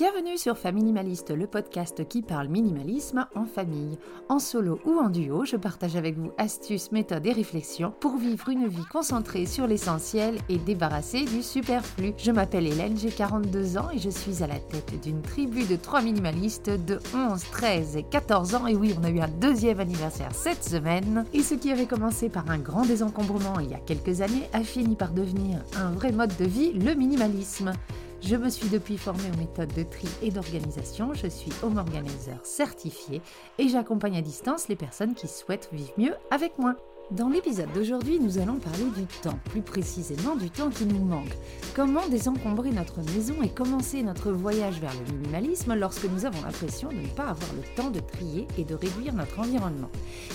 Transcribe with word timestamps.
Bienvenue 0.00 0.38
sur 0.38 0.56
Faminimaliste, 0.56 1.30
le 1.30 1.46
podcast 1.46 2.08
qui 2.08 2.22
parle 2.22 2.48
minimalisme 2.48 3.26
en 3.34 3.44
famille. 3.44 3.98
En 4.30 4.38
solo 4.38 4.80
ou 4.86 4.98
en 4.98 5.10
duo, 5.10 5.44
je 5.44 5.56
partage 5.56 5.94
avec 5.94 6.16
vous 6.16 6.32
astuces, 6.38 6.90
méthodes 6.90 7.26
et 7.26 7.34
réflexions 7.34 7.92
pour 8.00 8.16
vivre 8.16 8.48
une 8.48 8.66
vie 8.66 8.86
concentrée 8.90 9.44
sur 9.44 9.66
l'essentiel 9.66 10.38
et 10.48 10.56
débarrassée 10.56 11.26
du 11.26 11.42
superflu. 11.42 12.14
Je 12.16 12.32
m'appelle 12.32 12.66
Hélène, 12.66 12.96
j'ai 12.96 13.10
42 13.10 13.76
ans 13.76 13.90
et 13.92 13.98
je 13.98 14.08
suis 14.08 14.42
à 14.42 14.46
la 14.46 14.58
tête 14.58 14.98
d'une 15.02 15.20
tribu 15.20 15.64
de 15.64 15.76
trois 15.76 16.00
minimalistes 16.00 16.70
de 16.70 16.98
11, 17.14 17.38
13 17.52 17.96
et 17.98 18.02
14 18.04 18.54
ans. 18.54 18.66
Et 18.68 18.76
oui, 18.76 18.94
on 18.98 19.04
a 19.04 19.10
eu 19.10 19.20
un 19.20 19.28
deuxième 19.28 19.80
anniversaire 19.80 20.34
cette 20.34 20.64
semaine. 20.64 21.26
Et 21.34 21.42
ce 21.42 21.52
qui 21.52 21.70
avait 21.70 21.84
commencé 21.84 22.30
par 22.30 22.50
un 22.50 22.58
grand 22.58 22.86
désencombrement 22.86 23.60
il 23.60 23.68
y 23.68 23.74
a 23.74 23.80
quelques 23.80 24.22
années 24.22 24.48
a 24.54 24.62
fini 24.62 24.96
par 24.96 25.12
devenir 25.12 25.58
un 25.76 25.90
vrai 25.90 26.10
mode 26.10 26.34
de 26.38 26.46
vie, 26.46 26.72
le 26.72 26.94
minimalisme. 26.94 27.74
Je 28.22 28.36
me 28.36 28.50
suis 28.50 28.68
depuis 28.68 28.98
formée 28.98 29.30
aux 29.32 29.38
méthodes 29.38 29.72
de 29.74 29.82
tri 29.82 30.06
et 30.22 30.30
d'organisation. 30.30 31.14
Je 31.14 31.26
suis 31.26 31.50
home 31.62 31.78
organizer 31.78 32.38
certifié 32.44 33.22
et 33.58 33.68
j'accompagne 33.68 34.18
à 34.18 34.22
distance 34.22 34.68
les 34.68 34.76
personnes 34.76 35.14
qui 35.14 35.26
souhaitent 35.26 35.70
vivre 35.72 35.92
mieux 35.96 36.14
avec 36.30 36.58
moi. 36.58 36.76
Dans 37.10 37.28
l'épisode 37.28 37.72
d'aujourd'hui, 37.72 38.20
nous 38.20 38.38
allons 38.38 38.60
parler 38.60 38.84
du 38.96 39.04
temps, 39.20 39.36
plus 39.46 39.62
précisément 39.62 40.36
du 40.36 40.48
temps 40.48 40.70
qui 40.70 40.86
nous 40.86 41.04
manque. 41.04 41.36
Comment 41.74 42.06
désencombrer 42.08 42.70
notre 42.70 43.00
maison 43.00 43.34
et 43.42 43.48
commencer 43.48 44.04
notre 44.04 44.30
voyage 44.30 44.78
vers 44.78 44.92
le 44.94 45.16
minimalisme 45.16 45.74
lorsque 45.74 46.04
nous 46.04 46.24
avons 46.24 46.40
l'impression 46.42 46.88
de 46.90 46.94
ne 46.94 47.08
pas 47.08 47.24
avoir 47.24 47.52
le 47.56 47.62
temps 47.74 47.90
de 47.90 47.98
trier 47.98 48.46
et 48.56 48.64
de 48.64 48.76
réduire 48.76 49.12
notre 49.12 49.40
environnement? 49.40 49.90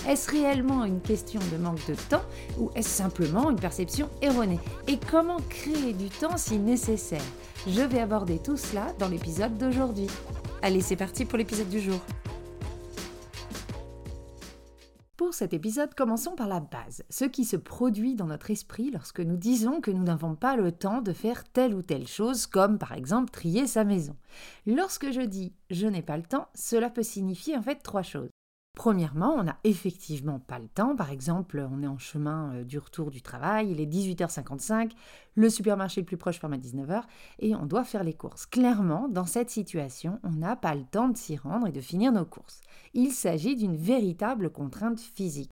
Est-ce 0.06 0.30
réellement 0.30 0.84
une 0.84 1.00
question 1.00 1.40
de 1.50 1.56
manque 1.56 1.86
de 1.88 1.94
temps 2.10 2.24
ou 2.60 2.70
est-ce 2.74 2.90
simplement 2.90 3.50
une 3.50 3.58
perception 3.58 4.10
erronée? 4.20 4.60
Et 4.86 4.98
comment 5.10 5.38
créer 5.48 5.94
du 5.94 6.10
temps 6.10 6.36
si 6.36 6.58
nécessaire? 6.58 7.24
Je 7.66 7.80
vais 7.80 8.00
aborder 8.00 8.38
tout 8.38 8.58
cela 8.58 8.88
dans 8.98 9.08
l'épisode 9.08 9.56
d'aujourd'hui. 9.56 10.08
Allez, 10.60 10.82
c'est 10.82 10.96
parti 10.96 11.24
pour 11.24 11.38
l'épisode 11.38 11.70
du 11.70 11.80
jour. 11.80 12.00
Pour 15.26 15.34
cet 15.34 15.54
épisode, 15.54 15.92
commençons 15.92 16.36
par 16.36 16.46
la 16.46 16.60
base, 16.60 17.02
ce 17.10 17.24
qui 17.24 17.44
se 17.44 17.56
produit 17.56 18.14
dans 18.14 18.26
notre 18.26 18.52
esprit 18.52 18.92
lorsque 18.92 19.18
nous 19.18 19.36
disons 19.36 19.80
que 19.80 19.90
nous 19.90 20.04
n'avons 20.04 20.36
pas 20.36 20.54
le 20.54 20.70
temps 20.70 21.02
de 21.02 21.12
faire 21.12 21.42
telle 21.42 21.74
ou 21.74 21.82
telle 21.82 22.06
chose, 22.06 22.46
comme 22.46 22.78
par 22.78 22.92
exemple 22.92 23.32
trier 23.32 23.66
sa 23.66 23.82
maison. 23.82 24.14
Lorsque 24.66 25.10
je 25.10 25.22
dis 25.22 25.52
je 25.68 25.88
n'ai 25.88 26.02
pas 26.02 26.16
le 26.16 26.22
temps, 26.22 26.46
cela 26.54 26.90
peut 26.90 27.02
signifier 27.02 27.56
en 27.56 27.62
fait 27.62 27.82
trois 27.82 28.02
choses. 28.02 28.30
Premièrement, 28.76 29.34
on 29.38 29.44
n'a 29.44 29.56
effectivement 29.64 30.38
pas 30.38 30.58
le 30.58 30.68
temps. 30.68 30.94
Par 30.96 31.10
exemple, 31.10 31.66
on 31.72 31.82
est 31.82 31.86
en 31.86 31.96
chemin 31.96 32.52
euh, 32.52 32.62
du 32.62 32.78
retour 32.78 33.10
du 33.10 33.22
travail, 33.22 33.70
il 33.70 33.80
est 33.80 33.86
18h55, 33.86 34.92
le 35.34 35.48
supermarché 35.48 36.02
le 36.02 36.06
plus 36.06 36.18
proche 36.18 36.38
ferme 36.38 36.52
à 36.52 36.58
19h 36.58 37.02
et 37.38 37.54
on 37.54 37.64
doit 37.64 37.84
faire 37.84 38.04
les 38.04 38.12
courses. 38.12 38.44
Clairement, 38.44 39.08
dans 39.08 39.24
cette 39.24 39.48
situation, 39.48 40.20
on 40.24 40.32
n'a 40.32 40.56
pas 40.56 40.74
le 40.74 40.84
temps 40.84 41.08
de 41.08 41.16
s'y 41.16 41.38
rendre 41.38 41.66
et 41.66 41.72
de 41.72 41.80
finir 41.80 42.12
nos 42.12 42.26
courses. 42.26 42.60
Il 42.92 43.12
s'agit 43.12 43.56
d'une 43.56 43.78
véritable 43.78 44.50
contrainte 44.50 45.00
physique. 45.00 45.50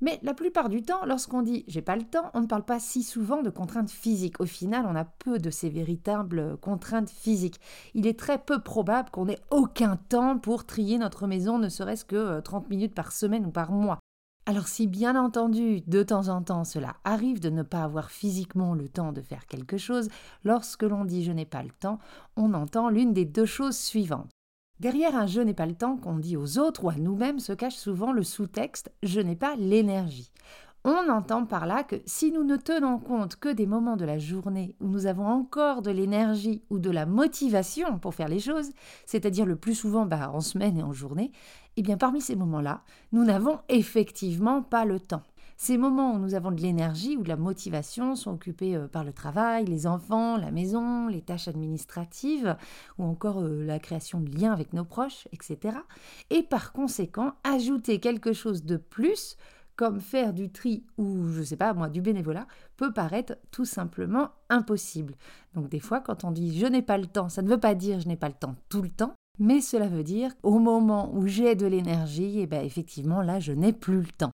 Mais 0.00 0.20
la 0.22 0.34
plupart 0.34 0.68
du 0.68 0.82
temps, 0.82 1.04
lorsqu'on 1.06 1.42
dit 1.42 1.64
j'ai 1.66 1.82
pas 1.82 1.96
le 1.96 2.04
temps, 2.04 2.30
on 2.34 2.40
ne 2.40 2.46
parle 2.46 2.64
pas 2.64 2.78
si 2.78 3.02
souvent 3.02 3.42
de 3.42 3.50
contraintes 3.50 3.90
physiques. 3.90 4.40
Au 4.40 4.46
final, 4.46 4.86
on 4.88 4.94
a 4.94 5.04
peu 5.04 5.38
de 5.38 5.50
ces 5.50 5.68
véritables 5.68 6.56
contraintes 6.58 7.10
physiques. 7.10 7.60
Il 7.94 8.06
est 8.06 8.18
très 8.18 8.38
peu 8.38 8.60
probable 8.60 9.10
qu'on 9.10 9.28
ait 9.28 9.40
aucun 9.50 9.96
temps 9.96 10.38
pour 10.38 10.66
trier 10.66 10.98
notre 10.98 11.26
maison, 11.26 11.58
ne 11.58 11.68
serait-ce 11.68 12.04
que 12.04 12.40
30 12.40 12.64
euh, 12.64 12.68
minutes 12.68 12.94
par 12.94 13.12
semaine 13.12 13.46
ou 13.46 13.50
par 13.50 13.72
mois. 13.72 13.98
Alors 14.46 14.66
si 14.66 14.86
bien 14.86 15.14
entendu, 15.14 15.82
de 15.86 16.02
temps 16.02 16.28
en 16.28 16.42
temps, 16.42 16.64
cela 16.64 16.96
arrive 17.04 17.38
de 17.38 17.50
ne 17.50 17.62
pas 17.62 17.82
avoir 17.82 18.10
physiquement 18.10 18.74
le 18.74 18.88
temps 18.88 19.12
de 19.12 19.20
faire 19.20 19.46
quelque 19.46 19.76
chose, 19.76 20.08
lorsque 20.42 20.84
l'on 20.84 21.04
dit 21.04 21.22
je 21.22 21.32
n'ai 21.32 21.44
pas 21.44 21.62
le 21.62 21.70
temps, 21.70 21.98
on 22.34 22.54
entend 22.54 22.88
l'une 22.88 23.12
des 23.12 23.26
deux 23.26 23.44
choses 23.44 23.76
suivantes. 23.76 24.30
Derrière 24.80 25.16
un 25.16 25.26
je 25.26 25.40
n'ai 25.40 25.54
pas 25.54 25.66
le 25.66 25.74
temps 25.74 25.96
qu'on 25.96 26.18
dit 26.18 26.36
aux 26.36 26.58
autres 26.58 26.84
ou 26.84 26.88
à 26.88 26.94
nous-mêmes 26.94 27.40
se 27.40 27.52
cache 27.52 27.74
souvent 27.74 28.12
le 28.12 28.22
sous-texte 28.22 28.92
je 29.02 29.20
n'ai 29.20 29.34
pas 29.34 29.56
l'énergie. 29.56 30.30
On 30.84 31.10
entend 31.10 31.44
par 31.46 31.66
là 31.66 31.82
que 31.82 31.96
si 32.06 32.30
nous 32.30 32.44
ne 32.44 32.56
tenons 32.56 33.00
compte 33.00 33.34
que 33.34 33.48
des 33.48 33.66
moments 33.66 33.96
de 33.96 34.04
la 34.04 34.18
journée 34.18 34.76
où 34.80 34.86
nous 34.86 35.06
avons 35.06 35.26
encore 35.26 35.82
de 35.82 35.90
l'énergie 35.90 36.62
ou 36.70 36.78
de 36.78 36.90
la 36.90 37.06
motivation 37.06 37.98
pour 37.98 38.14
faire 38.14 38.28
les 38.28 38.38
choses, 38.38 38.70
c'est-à-dire 39.04 39.46
le 39.46 39.56
plus 39.56 39.74
souvent 39.74 40.06
bah, 40.06 40.30
en 40.32 40.40
semaine 40.40 40.78
et 40.78 40.82
en 40.84 40.92
journée, 40.92 41.32
eh 41.76 41.82
bien 41.82 41.96
parmi 41.96 42.20
ces 42.20 42.36
moments-là, 42.36 42.82
nous 43.10 43.24
n'avons 43.24 43.58
effectivement 43.68 44.62
pas 44.62 44.84
le 44.84 45.00
temps. 45.00 45.22
Ces 45.60 45.76
moments 45.76 46.14
où 46.14 46.18
nous 46.20 46.34
avons 46.34 46.52
de 46.52 46.60
l'énergie 46.60 47.16
ou 47.16 47.24
de 47.24 47.28
la 47.28 47.36
motivation 47.36 48.14
sont 48.14 48.30
occupés 48.30 48.76
euh, 48.76 48.86
par 48.86 49.02
le 49.02 49.12
travail, 49.12 49.64
les 49.64 49.88
enfants, 49.88 50.36
la 50.36 50.52
maison, 50.52 51.08
les 51.08 51.20
tâches 51.20 51.48
administratives 51.48 52.56
ou 52.96 53.02
encore 53.02 53.40
euh, 53.40 53.64
la 53.64 53.80
création 53.80 54.20
de 54.20 54.30
liens 54.30 54.52
avec 54.52 54.72
nos 54.72 54.84
proches, 54.84 55.26
etc. 55.32 55.78
Et 56.30 56.44
par 56.44 56.72
conséquent, 56.72 57.32
ajouter 57.42 57.98
quelque 57.98 58.32
chose 58.32 58.64
de 58.64 58.76
plus 58.76 59.36
comme 59.74 60.00
faire 60.00 60.32
du 60.32 60.48
tri 60.52 60.84
ou, 60.96 61.28
je 61.28 61.42
sais 61.42 61.56
pas, 61.56 61.74
moi, 61.74 61.88
du 61.88 62.02
bénévolat, 62.02 62.46
peut 62.76 62.92
paraître 62.92 63.36
tout 63.50 63.64
simplement 63.64 64.30
impossible. 64.50 65.16
Donc 65.54 65.68
des 65.68 65.80
fois, 65.80 66.00
quand 66.00 66.22
on 66.22 66.30
dit 66.30 66.56
je 66.56 66.66
n'ai 66.66 66.82
pas 66.82 66.98
le 66.98 67.06
temps, 67.06 67.28
ça 67.28 67.42
ne 67.42 67.48
veut 67.48 67.58
pas 67.58 67.74
dire 67.74 67.98
je 67.98 68.06
n'ai 68.06 68.16
pas 68.16 68.28
le 68.28 68.34
temps 68.34 68.54
tout 68.68 68.82
le 68.82 68.90
temps, 68.90 69.14
mais 69.40 69.60
cela 69.60 69.88
veut 69.88 70.04
dire 70.04 70.30
au 70.44 70.60
moment 70.60 71.12
où 71.12 71.26
j'ai 71.26 71.56
de 71.56 71.66
l'énergie, 71.66 72.38
et 72.38 72.42
eh 72.42 72.46
bien 72.46 72.62
effectivement, 72.62 73.22
là, 73.22 73.40
je 73.40 73.52
n'ai 73.52 73.72
plus 73.72 74.02
le 74.02 74.12
temps. 74.16 74.30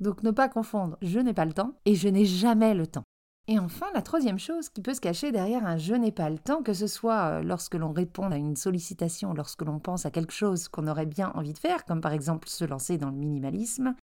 Donc 0.00 0.22
ne 0.22 0.30
pas 0.30 0.48
confondre 0.48 0.96
je 1.02 1.20
n'ai 1.20 1.34
pas 1.34 1.44
le 1.44 1.52
temps 1.52 1.74
et 1.84 1.94
je 1.94 2.08
n'ai 2.08 2.24
jamais 2.24 2.74
le 2.74 2.86
temps. 2.86 3.04
Et 3.48 3.58
enfin, 3.58 3.86
la 3.94 4.02
troisième 4.02 4.38
chose 4.38 4.68
qui 4.68 4.80
peut 4.80 4.94
se 4.94 5.00
cacher 5.00 5.32
derrière 5.32 5.66
un 5.66 5.76
je 5.76 5.94
n'ai 5.94 6.12
pas 6.12 6.30
le 6.30 6.38
temps, 6.38 6.62
que 6.62 6.72
ce 6.72 6.86
soit 6.86 7.22
euh, 7.22 7.42
lorsque 7.42 7.74
l'on 7.74 7.92
répond 7.92 8.30
à 8.30 8.36
une 8.36 8.54
sollicitation, 8.54 9.34
lorsque 9.34 9.62
l'on 9.62 9.80
pense 9.80 10.06
à 10.06 10.10
quelque 10.10 10.32
chose 10.32 10.68
qu'on 10.68 10.86
aurait 10.86 11.06
bien 11.06 11.32
envie 11.34 11.52
de 11.52 11.58
faire, 11.58 11.84
comme 11.84 12.00
par 12.00 12.12
exemple 12.12 12.48
se 12.48 12.64
lancer 12.64 12.96
dans 12.96 13.10
le 13.10 13.16
minimalisme, 13.16 13.94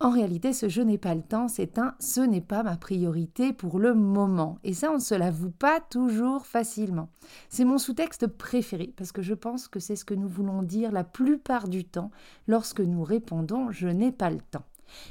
en 0.00 0.10
réalité, 0.10 0.52
ce 0.52 0.68
je 0.68 0.82
n'ai 0.82 0.98
pas 0.98 1.14
le 1.14 1.22
temps, 1.22 1.46
c'est 1.46 1.78
un 1.78 1.94
ce 2.00 2.20
n'est 2.20 2.40
pas 2.40 2.64
ma 2.64 2.76
priorité 2.76 3.52
pour 3.52 3.78
le 3.78 3.94
moment. 3.94 4.58
Et 4.64 4.74
ça, 4.74 4.90
on 4.90 4.94
ne 4.94 4.98
se 4.98 5.14
l'avoue 5.14 5.52
pas 5.52 5.78
toujours 5.78 6.44
facilement. 6.44 7.08
C'est 7.48 7.64
mon 7.64 7.78
sous-texte 7.78 8.26
préféré 8.26 8.92
parce 8.96 9.12
que 9.12 9.22
je 9.22 9.34
pense 9.34 9.68
que 9.68 9.78
c'est 9.78 9.94
ce 9.94 10.04
que 10.04 10.14
nous 10.14 10.26
voulons 10.26 10.64
dire 10.64 10.90
la 10.90 11.04
plupart 11.04 11.68
du 11.68 11.84
temps 11.84 12.10
lorsque 12.48 12.80
nous 12.80 13.04
répondons 13.04 13.70
je 13.70 13.86
n'ai 13.86 14.10
pas 14.10 14.30
le 14.30 14.40
temps. 14.40 14.64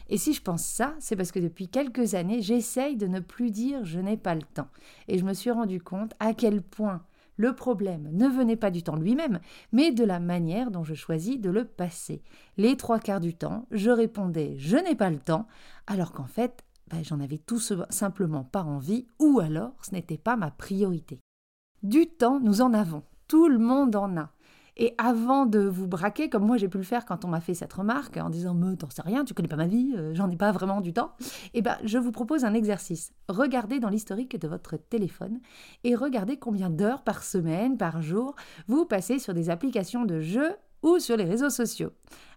Et 0.09 0.17
si 0.17 0.33
je 0.33 0.41
pense 0.41 0.63
ça, 0.63 0.95
c'est 0.99 1.15
parce 1.15 1.31
que 1.31 1.39
depuis 1.39 1.67
quelques 1.67 2.15
années, 2.15 2.41
j'essaye 2.41 2.97
de 2.97 3.07
ne 3.07 3.19
plus 3.19 3.51
dire 3.51 3.85
je 3.85 3.99
n'ai 3.99 4.17
pas 4.17 4.35
le 4.35 4.41
temps. 4.41 4.67
Et 5.07 5.17
je 5.17 5.25
me 5.25 5.33
suis 5.33 5.51
rendu 5.51 5.81
compte 5.81 6.13
à 6.19 6.33
quel 6.33 6.61
point 6.61 7.03
le 7.37 7.55
problème 7.55 8.09
ne 8.11 8.27
venait 8.27 8.55
pas 8.55 8.71
du 8.71 8.83
temps 8.83 8.95
lui-même, 8.95 9.39
mais 9.71 9.91
de 9.91 10.03
la 10.03 10.19
manière 10.19 10.69
dont 10.69 10.83
je 10.83 10.93
choisis 10.93 11.39
de 11.39 11.49
le 11.49 11.65
passer. 11.65 12.21
Les 12.57 12.77
trois 12.77 12.99
quarts 12.99 13.19
du 13.19 13.33
temps, 13.33 13.65
je 13.71 13.89
répondais 13.89 14.55
je 14.57 14.77
n'ai 14.77 14.95
pas 14.95 15.09
le 15.09 15.19
temps, 15.19 15.47
alors 15.87 16.11
qu'en 16.11 16.27
fait, 16.27 16.63
ben, 16.89 17.03
j'en 17.03 17.19
avais 17.19 17.37
tout 17.39 17.59
simplement 17.89 18.43
pas 18.43 18.63
envie, 18.63 19.07
ou 19.19 19.39
alors 19.39 19.73
ce 19.81 19.91
n'était 19.95 20.17
pas 20.17 20.35
ma 20.35 20.51
priorité. 20.51 21.19
Du 21.83 22.05
temps, 22.05 22.39
nous 22.39 22.61
en 22.61 22.73
avons. 22.73 23.03
Tout 23.27 23.47
le 23.47 23.57
monde 23.57 23.95
en 23.95 24.17
a. 24.17 24.29
Et 24.77 24.95
avant 24.97 25.45
de 25.45 25.59
vous 25.59 25.87
braquer, 25.87 26.29
comme 26.29 26.45
moi 26.45 26.57
j'ai 26.57 26.67
pu 26.67 26.77
le 26.77 26.83
faire 26.83 27.05
quand 27.05 27.25
on 27.25 27.27
m'a 27.27 27.41
fait 27.41 27.53
cette 27.53 27.73
remarque, 27.73 28.17
en 28.17 28.29
disant 28.29 28.53
Me, 28.53 28.75
t'en 28.75 28.89
sais 28.89 29.01
rien, 29.01 29.25
tu 29.25 29.33
connais 29.33 29.47
pas 29.47 29.55
ma 29.55 29.67
vie, 29.67 29.93
euh, 29.97 30.13
j'en 30.13 30.29
ai 30.29 30.37
pas 30.37 30.51
vraiment 30.51 30.81
du 30.81 30.93
temps, 30.93 31.11
eh 31.53 31.61
ben, 31.61 31.77
je 31.83 31.97
vous 31.97 32.11
propose 32.11 32.45
un 32.45 32.53
exercice. 32.53 33.13
Regardez 33.27 33.79
dans 33.79 33.89
l'historique 33.89 34.39
de 34.39 34.47
votre 34.47 34.77
téléphone 34.77 35.39
et 35.83 35.95
regardez 35.95 36.37
combien 36.37 36.69
d'heures 36.69 37.03
par 37.03 37.23
semaine, 37.23 37.77
par 37.77 38.01
jour, 38.01 38.35
vous 38.67 38.85
passez 38.85 39.19
sur 39.19 39.33
des 39.33 39.49
applications 39.49 40.05
de 40.05 40.19
jeux 40.19 40.55
ou 40.83 40.99
sur 40.99 41.17
les 41.17 41.23
réseaux 41.23 41.49
sociaux. 41.49 41.91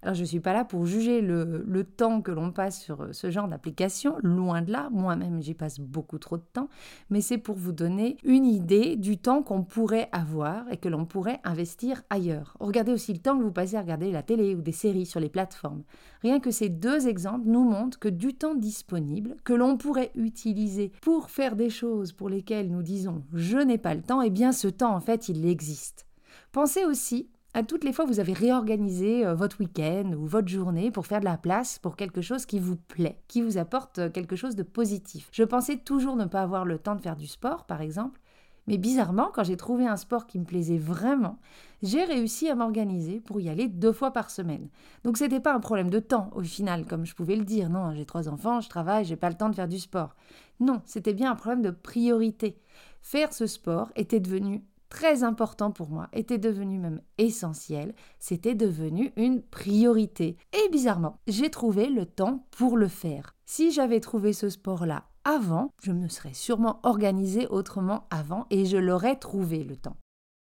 Alors 0.05 0.15
je 0.15 0.21
ne 0.21 0.27
suis 0.27 0.41
pas 0.41 0.53
là 0.53 0.67
pour 0.67 0.85
juger 0.85 1.23
le, 1.23 1.85
temps 1.97 2.21
que 2.21 2.31
l'on 2.31 2.53
passe 2.53 2.81
sur 2.81 3.03
euh, 3.03 3.13
ce 3.13 3.31
genre 3.31 3.49
d'application, 3.49 4.17
loin 4.23 4.61
de 4.61 4.71
là, 4.71 4.89
moi-même 4.91 5.43
j'y 5.43 5.55
passe 5.55 5.81
beaucoup 5.81 6.19
trop 6.19 6.37
de 6.37 6.45
temps, 6.53 6.69
mais 7.09 7.23
c'est 7.23 7.39
pour 7.39 7.57
vous 7.57 7.73
donner 7.73 8.19
une 8.23 8.45
idée 8.45 8.97
du 8.97 9.17
temps 9.17 9.43
qu'on 9.43 9.65
pourrait 9.65 10.11
avoir 10.13 10.71
et 10.71 10.77
que 10.77 10.89
l'on 10.91 11.07
pourrait 11.07 11.41
investir 11.45 12.03
ailleurs. 12.11 12.57
Regardez 12.61 12.93
aussi 12.93 13.15
le 13.15 13.19
temps 13.19 13.39
que 13.39 13.45
vous 13.45 13.53
passez 13.53 13.77
à 13.77 13.81
regarder 13.81 14.13
la 14.13 14.23
télé 14.23 14.55
ou 14.55 14.61
des 14.61 14.73
séries 14.73 15.07
sur 15.07 15.21
les 15.21 15.31
plateformes. 15.31 15.85
Rien 16.23 16.39
que 16.39 16.51
ces 16.51 16.69
deux 16.69 17.09
exemples 17.09 17.49
nous 17.49 17.65
montrent 17.65 17.99
que 17.99 18.09
du 18.09 18.35
temps 18.35 18.55
disponible 18.55 19.37
que 19.45 19.55
l'on 19.55 19.79
pourrait 19.79 20.11
utiliser 20.15 20.93
pour 21.01 21.31
faire 21.31 21.57
des 21.57 21.71
choses 21.71 22.13
pour 22.13 22.29
lesquelles 22.29 22.71
nous 22.71 22.83
disons 22.83 23.23
je 23.33 23.59
n'ai 23.59 23.79
pas 23.79 23.95
le 23.95 24.03
temps, 24.03 24.21
eh 24.21 24.31
bien 24.31 24.53
ce 24.53 24.69
temps 24.69 24.95
en 24.95 25.01
fait 25.01 25.29
il 25.29 25.47
existe. 25.47 26.07
Pensez 26.53 26.85
aussi 26.85 27.29
à 27.55 27.63
toutes 27.63 27.85
les 27.85 27.93
fois 27.93 28.05
vous 28.05 28.19
avez 28.19 28.33
réorganisé 28.33 29.25
euh, 29.25 29.35
votre 29.35 29.61
week-end 29.61 30.13
ou 30.19 30.27
votre 30.27 30.49
journée 30.49 30.91
pour 30.91 31.07
faire 31.07 31.21
de 31.21 31.25
la 31.25 31.39
place 31.39 31.79
pour 31.79 31.97
quelque 31.97 32.21
chose 32.21 32.47
qui 32.47 32.59
vous 32.59 32.77
plaît, 32.77 33.21
qui 33.29 33.41
vous 33.41 33.59
apporte 33.59 34.01
euh, 34.01 34.11
quelque 34.11 34.35
chose 34.35 34.57
de 34.57 34.65
positif. 34.65 35.29
Je 35.33 35.45
pensais 35.45 35.77
toujours 35.77 36.17
ne 36.17 36.25
pas 36.25 36.43
avoir 36.43 36.65
le 36.65 36.79
temps 36.79 36.97
de 36.97 37.01
faire 37.01 37.17
du 37.17 37.29
sport, 37.29 37.65
par 37.65 37.81
exemple, 37.81 38.21
mais 38.67 38.77
bizarrement, 38.77 39.31
quand 39.33 39.45
j'ai 39.45 39.57
trouvé 39.57 39.87
un 39.87 39.97
sport 39.97 40.27
qui 40.27 40.39
me 40.39 40.45
plaisait 40.45 40.79
vraiment, 40.79 41.39
j'ai 41.83 42.03
réussi 42.03 42.49
à 42.49 42.57
m'organiser 42.57 43.21
pour 43.21 43.41
y 43.41 43.49
aller 43.49 43.69
deux 43.69 43.93
fois 43.93 44.11
par 44.11 44.31
semaine. 44.31 44.69
Donc 45.05 45.17
ce 45.17 45.25
n'était 45.25 45.41
pas 45.41 45.55
un 45.55 45.61
problème 45.61 45.91
de 45.91 46.01
temps 46.01 46.31
au 46.35 46.43
final, 46.43 46.87
comme 46.87 47.07
je 47.07 47.15
pouvais 47.15 47.37
le 47.37 47.45
dire. 47.45 47.71
Non, 47.71 47.95
j'ai 47.95 48.07
trois 48.07 48.29
enfants, 48.29 48.61
je 48.61 48.69
travaille, 48.69 49.05
j'ai 49.05 49.17
pas 49.17 49.29
le 49.29 49.37
temps 49.37 49.51
de 49.51 49.55
faire 49.55 49.69
du 49.69 49.79
sport. 49.79 50.17
Non, 50.59 50.83
c'était 50.87 51.15
bien 51.15 51.31
un 51.31 51.37
problème 51.37 51.63
de 51.63 51.71
priorité. 51.71 52.59
Faire 53.01 53.33
ce 53.33 53.47
sport 53.47 53.93
était 53.95 54.21
devenu 54.21 54.65
très 54.95 55.25
important 55.25 55.73
pour 55.73 55.91
moi, 55.91 56.09
était 56.13 56.39
devenu 56.39 56.79
même 56.79 57.01
essentiel, 57.19 57.97
c'était 58.21 58.55
devenu 58.55 59.13
une 59.17 59.43
priorité. 59.43 60.37
Et 60.53 60.69
bizarrement, 60.71 61.19
j'ai 61.27 61.51
trouvé 61.51 61.89
le 61.89 62.07
temps 62.07 62.47
pour 62.53 62.77
le 62.77 62.87
faire. 62.87 63.35
Si 63.45 63.73
j'avais 63.73 63.99
trouvé 63.99 64.33
ce 64.33 64.49
sport-là 64.49 65.09
avant, 65.25 65.73
je 65.83 65.91
me 65.91 66.07
serais 66.07 66.33
sûrement 66.33 66.79
organisée 66.85 67.49
autrement 67.49 68.07
avant 68.11 68.47
et 68.51 68.67
je 68.67 68.77
l'aurais 68.77 69.17
trouvé 69.17 69.65
le 69.65 69.77
temps. 69.77 69.97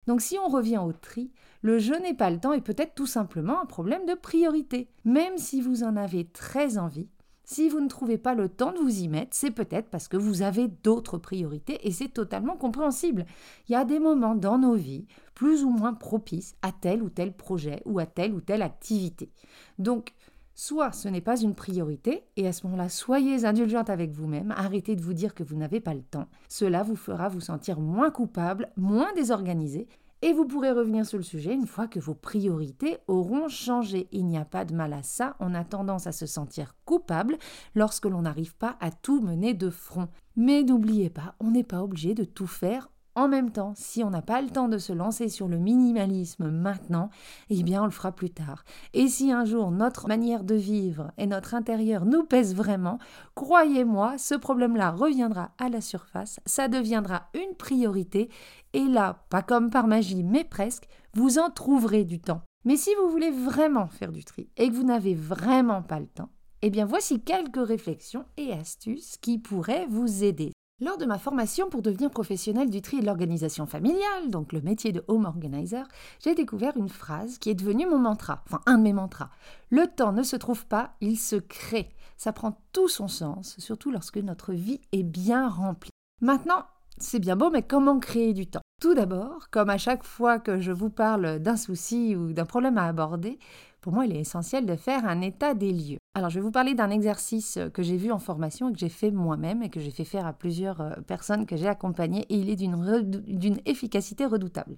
Donc 0.05 0.21
si 0.21 0.37
on 0.37 0.47
revient 0.47 0.77
au 0.77 0.93
tri, 0.93 1.31
le 1.63 1.79
je 1.79 1.95
n'ai 1.95 2.13
pas 2.13 2.29
le 2.29 2.39
temps 2.39 2.53
est 2.53 2.61
peut-être 2.61 2.93
tout 2.93 3.07
simplement 3.07 3.59
un 3.59 3.65
problème 3.65 4.05
de 4.05 4.13
priorité. 4.13 4.91
Même 5.05 5.39
si 5.39 5.59
vous 5.59 5.83
en 5.83 5.95
avez 5.95 6.25
très 6.25 6.77
envie, 6.77 7.09
si 7.45 7.69
vous 7.69 7.79
ne 7.79 7.87
trouvez 7.87 8.17
pas 8.17 8.35
le 8.35 8.49
temps 8.49 8.73
de 8.73 8.79
vous 8.79 9.01
y 9.01 9.07
mettre, 9.07 9.35
c'est 9.35 9.51
peut-être 9.51 9.89
parce 9.89 10.07
que 10.07 10.17
vous 10.17 10.41
avez 10.41 10.67
d'autres 10.67 11.17
priorités 11.17 11.87
et 11.87 11.91
c'est 11.91 12.09
totalement 12.09 12.57
compréhensible. 12.57 13.25
Il 13.69 13.73
y 13.73 13.75
a 13.75 13.85
des 13.85 13.99
moments 13.99 14.35
dans 14.35 14.57
nos 14.57 14.75
vies 14.75 15.07
plus 15.35 15.63
ou 15.63 15.69
moins 15.69 15.93
propices 15.93 16.55
à 16.61 16.71
tel 16.71 17.03
ou 17.03 17.09
tel 17.09 17.33
projet 17.33 17.81
ou 17.85 17.99
à 17.99 18.05
telle 18.05 18.33
ou 18.33 18.41
telle 18.41 18.61
activité. 18.61 19.31
Donc, 19.79 20.13
Soit 20.57 20.93
ce 20.93 21.09
n'est 21.09 21.19
pas 21.19 21.37
une 21.41 21.53
priorité, 21.53 22.23
et 22.37 22.47
à 22.47 22.53
ce 22.53 22.65
moment-là, 22.65 22.87
soyez 22.87 23.43
indulgente 23.43 23.89
avec 23.89 24.11
vous-même, 24.11 24.53
arrêtez 24.55 24.95
de 24.95 25.01
vous 25.01 25.13
dire 25.13 25.35
que 25.35 25.43
vous 25.43 25.57
n'avez 25.57 25.81
pas 25.81 25.93
le 25.93 26.01
temps. 26.01 26.29
Cela 26.47 26.81
vous 26.81 26.95
fera 26.95 27.27
vous 27.27 27.41
sentir 27.41 27.81
moins 27.81 28.09
coupable, 28.09 28.71
moins 28.77 29.11
désorganisé, 29.15 29.89
et 30.25 30.33
vous 30.33 30.47
pourrez 30.47 30.71
revenir 30.71 31.05
sur 31.05 31.19
le 31.19 31.23
sujet 31.23 31.53
une 31.53 31.67
fois 31.67 31.87
que 31.87 31.99
vos 31.99 32.15
priorités 32.15 32.97
auront 33.07 33.47
changé. 33.47 34.07
Il 34.11 34.25
n'y 34.25 34.39
a 34.39 34.43
pas 34.43 34.65
de 34.65 34.73
mal 34.73 34.91
à 34.93 35.03
ça, 35.03 35.35
on 35.39 35.53
a 35.53 35.63
tendance 35.63 36.07
à 36.07 36.11
se 36.11 36.25
sentir 36.25 36.75
coupable 36.83 37.37
lorsque 37.75 38.05
l'on 38.05 38.23
n'arrive 38.23 38.55
pas 38.55 38.75
à 38.79 38.89
tout 38.89 39.21
mener 39.21 39.53
de 39.53 39.69
front. 39.69 40.07
Mais 40.35 40.63
n'oubliez 40.63 41.11
pas, 41.11 41.35
on 41.39 41.51
n'est 41.51 41.63
pas 41.63 41.83
obligé 41.83 42.15
de 42.15 42.23
tout 42.23 42.47
faire 42.47 42.89
en 43.15 43.27
même 43.29 43.51
temps, 43.51 43.73
si 43.75 44.03
on 44.03 44.09
n'a 44.09 44.21
pas 44.21 44.41
le 44.41 44.49
temps 44.49 44.67
de 44.67 44.77
se 44.77 44.93
lancer 44.93 45.29
sur 45.29 45.47
le 45.47 45.57
minimalisme 45.57 46.49
maintenant, 46.49 47.09
eh 47.49 47.63
bien 47.63 47.81
on 47.81 47.85
le 47.85 47.91
fera 47.91 48.11
plus 48.11 48.29
tard. 48.29 48.65
Et 48.93 49.07
si 49.07 49.31
un 49.31 49.45
jour 49.45 49.71
notre 49.71 50.07
manière 50.07 50.43
de 50.43 50.55
vivre 50.55 51.11
et 51.17 51.25
notre 51.25 51.55
intérieur 51.55 52.05
nous 52.05 52.23
pèsent 52.23 52.55
vraiment, 52.55 52.99
croyez-moi, 53.33 54.17
ce 54.17 54.35
problème-là 54.35 54.91
reviendra 54.91 55.51
à 55.57 55.69
la 55.69 55.81
surface, 55.81 56.39
ça 56.45 56.67
deviendra 56.67 57.29
une 57.33 57.55
priorité, 57.55 58.29
et 58.73 58.83
là, 58.83 59.23
pas 59.29 59.41
comme 59.41 59.69
par 59.69 59.87
magie, 59.87 60.23
mais 60.23 60.43
presque, 60.43 60.87
vous 61.13 61.39
en 61.39 61.49
trouverez 61.49 62.03
du 62.03 62.19
temps. 62.19 62.41
Mais 62.65 62.75
si 62.75 62.89
vous 62.95 63.09
voulez 63.09 63.31
vraiment 63.31 63.87
faire 63.87 64.11
du 64.11 64.25
tri 64.25 64.49
et 64.57 64.69
que 64.69 64.73
vous 64.73 64.83
n'avez 64.83 65.15
vraiment 65.15 65.81
pas 65.81 65.99
le 65.99 66.07
temps, 66.07 66.29
eh 66.61 66.69
bien 66.69 66.85
voici 66.85 67.21
quelques 67.21 67.65
réflexions 67.65 68.25
et 68.37 68.51
astuces 68.51 69.17
qui 69.21 69.37
pourraient 69.37 69.87
vous 69.87 70.23
aider. 70.23 70.51
Lors 70.81 70.97
de 70.97 71.05
ma 71.05 71.17
formation 71.17 71.69
pour 71.69 71.81
devenir 71.81 72.11
professionnel 72.11 72.69
du 72.69 72.81
tri 72.81 72.97
et 72.97 72.99
de 72.99 73.05
l'organisation 73.05 73.65
familiale, 73.65 74.29
donc 74.29 74.51
le 74.51 74.59
métier 74.59 74.91
de 74.91 75.05
home 75.07 75.23
organizer, 75.23 75.87
j'ai 76.21 76.35
découvert 76.35 76.75
une 76.75 76.89
phrase 76.89 77.37
qui 77.37 77.49
est 77.49 77.55
devenue 77.55 77.85
mon 77.85 77.97
mantra, 77.97 78.43
enfin 78.45 78.59
un 78.65 78.77
de 78.77 78.83
mes 78.83 78.91
mantras. 78.91 79.29
Le 79.69 79.87
temps 79.87 80.11
ne 80.11 80.21
se 80.21 80.35
trouve 80.35 80.65
pas, 80.65 80.95
il 80.99 81.17
se 81.17 81.37
crée. 81.37 81.95
Ça 82.17 82.33
prend 82.33 82.61
tout 82.73 82.89
son 82.89 83.07
sens, 83.07 83.55
surtout 83.57 83.89
lorsque 83.89 84.17
notre 84.17 84.51
vie 84.51 84.81
est 84.91 85.03
bien 85.03 85.47
remplie. 85.47 85.91
Maintenant, 86.21 86.65
c'est 86.97 87.19
bien 87.19 87.37
beau, 87.37 87.49
mais 87.49 87.63
comment 87.63 87.97
créer 87.97 88.33
du 88.33 88.45
temps? 88.45 88.61
Tout 88.81 88.95
d'abord, 88.95 89.49
comme 89.51 89.69
à 89.69 89.77
chaque 89.77 90.03
fois 90.03 90.39
que 90.39 90.59
je 90.59 90.73
vous 90.73 90.89
parle 90.89 91.39
d'un 91.39 91.55
souci 91.55 92.17
ou 92.17 92.33
d'un 92.33 92.45
problème 92.45 92.77
à 92.77 92.87
aborder, 92.87 93.39
pour 93.79 93.93
moi, 93.93 94.05
il 94.05 94.13
est 94.13 94.19
essentiel 94.19 94.65
de 94.65 94.75
faire 94.75 95.05
un 95.05 95.21
état 95.21 95.53
des 95.53 95.71
lieux. 95.71 95.99
Alors, 96.17 96.29
je 96.29 96.35
vais 96.35 96.41
vous 96.41 96.51
parler 96.51 96.75
d'un 96.75 96.91
exercice 96.91 97.59
que 97.73 97.83
j'ai 97.83 97.97
vu 97.97 98.09
en 98.09 98.19
formation 98.19 98.69
et 98.69 98.71
que 98.71 98.79
j'ai 98.79 98.87
fait 98.87 99.11
moi-même 99.11 99.61
et 99.61 99.69
que 99.69 99.81
j'ai 99.81 99.91
fait 99.91 100.05
faire 100.05 100.25
à 100.25 100.31
plusieurs 100.31 100.79
euh, 100.79 100.91
personnes 101.05 101.45
que 101.45 101.57
j'ai 101.57 101.67
accompagnées 101.67 102.25
et 102.29 102.35
il 102.35 102.49
est 102.49 102.55
d'une 102.55 103.59
efficacité 103.65 104.25
redoutable. 104.25 104.77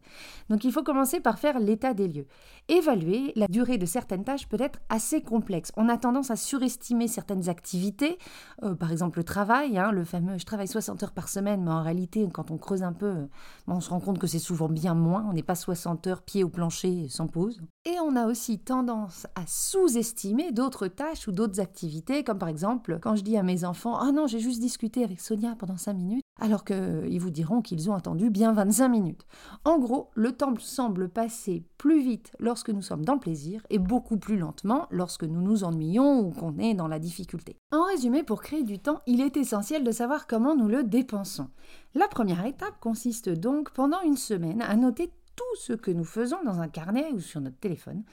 Donc, 0.49 0.63
il 0.63 0.71
faut 0.71 0.81
commencer 0.81 1.19
par 1.19 1.37
faire 1.37 1.59
l'état 1.59 1.93
des 1.93 2.07
lieux. 2.07 2.25
Évaluer 2.69 3.33
la 3.35 3.47
durée 3.47 3.77
de 3.77 3.85
certaines 3.85 4.23
tâches 4.23 4.47
peut 4.47 4.57
être 4.59 4.79
assez 4.89 5.21
complexe. 5.21 5.71
On 5.77 5.89
a 5.89 5.97
tendance 5.97 6.31
à 6.31 6.35
surestimer 6.35 7.07
certaines 7.07 7.49
activités, 7.49 8.17
euh, 8.63 8.73
par 8.73 8.91
exemple 8.91 9.19
le 9.19 9.23
travail, 9.23 9.77
hein, 9.77 9.91
le 9.91 10.05
fameux 10.05 10.39
je 10.39 10.45
travaille 10.45 10.67
60 10.67 11.03
heures 11.03 11.13
par 11.13 11.29
semaine, 11.29 11.63
mais 11.63 11.71
en 11.71 11.83
réalité, 11.83 12.27
quand 12.33 12.49
on 12.49 12.57
creuse 12.57 12.81
un 12.81 12.93
peu, 12.93 13.05
euh, 13.05 13.27
on 13.67 13.79
se 13.79 13.91
rend 13.91 13.99
compte 13.99 14.17
que 14.17 14.25
c'est 14.25 14.39
souvent 14.39 14.69
bien 14.69 14.95
moins. 14.95 15.23
On 15.29 15.33
n'est 15.33 15.43
pas 15.43 15.53
60 15.53 16.07
heures 16.07 16.23
pieds 16.23 16.43
au 16.43 16.49
plancher 16.49 17.05
sans 17.09 17.27
pause. 17.27 17.61
Et 17.89 18.01
on 18.01 18.17
a 18.17 18.27
aussi 18.27 18.59
tendance 18.59 19.27
à 19.35 19.47
sous-estimer 19.47 20.51
d'autres 20.51 20.89
tâches 20.89 21.29
ou 21.29 21.31
d'autres 21.31 21.61
activités, 21.61 22.25
comme 22.25 22.37
par 22.37 22.49
exemple 22.49 22.99
quand 23.01 23.15
je 23.15 23.23
dis 23.23 23.37
à 23.37 23.43
mes 23.43 23.63
enfants 23.63 23.97
Ah 23.97 24.11
non, 24.11 24.27
j'ai 24.27 24.39
juste 24.39 24.59
discuté 24.59 25.05
avec 25.05 25.21
Sonia 25.21 25.55
pendant 25.57 25.77
5 25.77 25.93
minutes, 25.93 26.23
alors 26.37 26.65
qu'ils 26.65 27.21
vous 27.21 27.29
diront 27.29 27.61
qu'ils 27.61 27.89
ont 27.89 27.93
attendu 27.93 28.29
bien 28.29 28.51
25 28.51 28.89
minutes. 28.89 29.25
En 29.63 29.79
gros, 29.79 30.09
le 30.15 30.33
temps 30.33 30.53
semble 30.59 31.07
passer 31.07 31.63
plus 31.77 32.01
vite 32.01 32.33
lorsque 32.39 32.71
nous 32.71 32.81
sommes 32.81 33.05
dans 33.05 33.13
le 33.13 33.21
plaisir 33.21 33.61
et 33.69 33.79
beaucoup 33.79 34.17
plus 34.17 34.37
lentement 34.37 34.87
lorsque 34.91 35.23
nous 35.23 35.41
nous 35.41 35.63
ennuyons 35.63 36.19
ou 36.19 36.31
qu'on 36.31 36.57
est 36.57 36.73
dans 36.73 36.89
la 36.89 36.99
difficulté. 36.99 37.55
En 37.71 37.85
résumé, 37.85 38.21
pour 38.21 38.41
créer 38.41 38.63
du 38.63 38.79
temps, 38.79 38.99
il 39.07 39.21
est 39.21 39.37
essentiel 39.37 39.85
de 39.85 39.91
savoir 39.91 40.27
comment 40.27 40.57
nous 40.57 40.67
le 40.67 40.83
dépensons. 40.83 41.47
La 41.95 42.09
première 42.09 42.45
étape 42.45 42.81
consiste 42.81 43.29
donc 43.29 43.71
pendant 43.71 44.01
une 44.01 44.17
semaine 44.17 44.61
à 44.61 44.75
noter 44.75 45.09
tout 45.37 45.55
ce 45.55 45.71
que 45.71 45.91
nous 45.91 46.03
faisons 46.03 46.43
dans 46.43 46.59
un 46.59 46.67
carnet 46.67 47.09
ou 47.13 47.21
sur 47.21 47.39
notre 47.39 47.59
téléphone. 47.59 48.03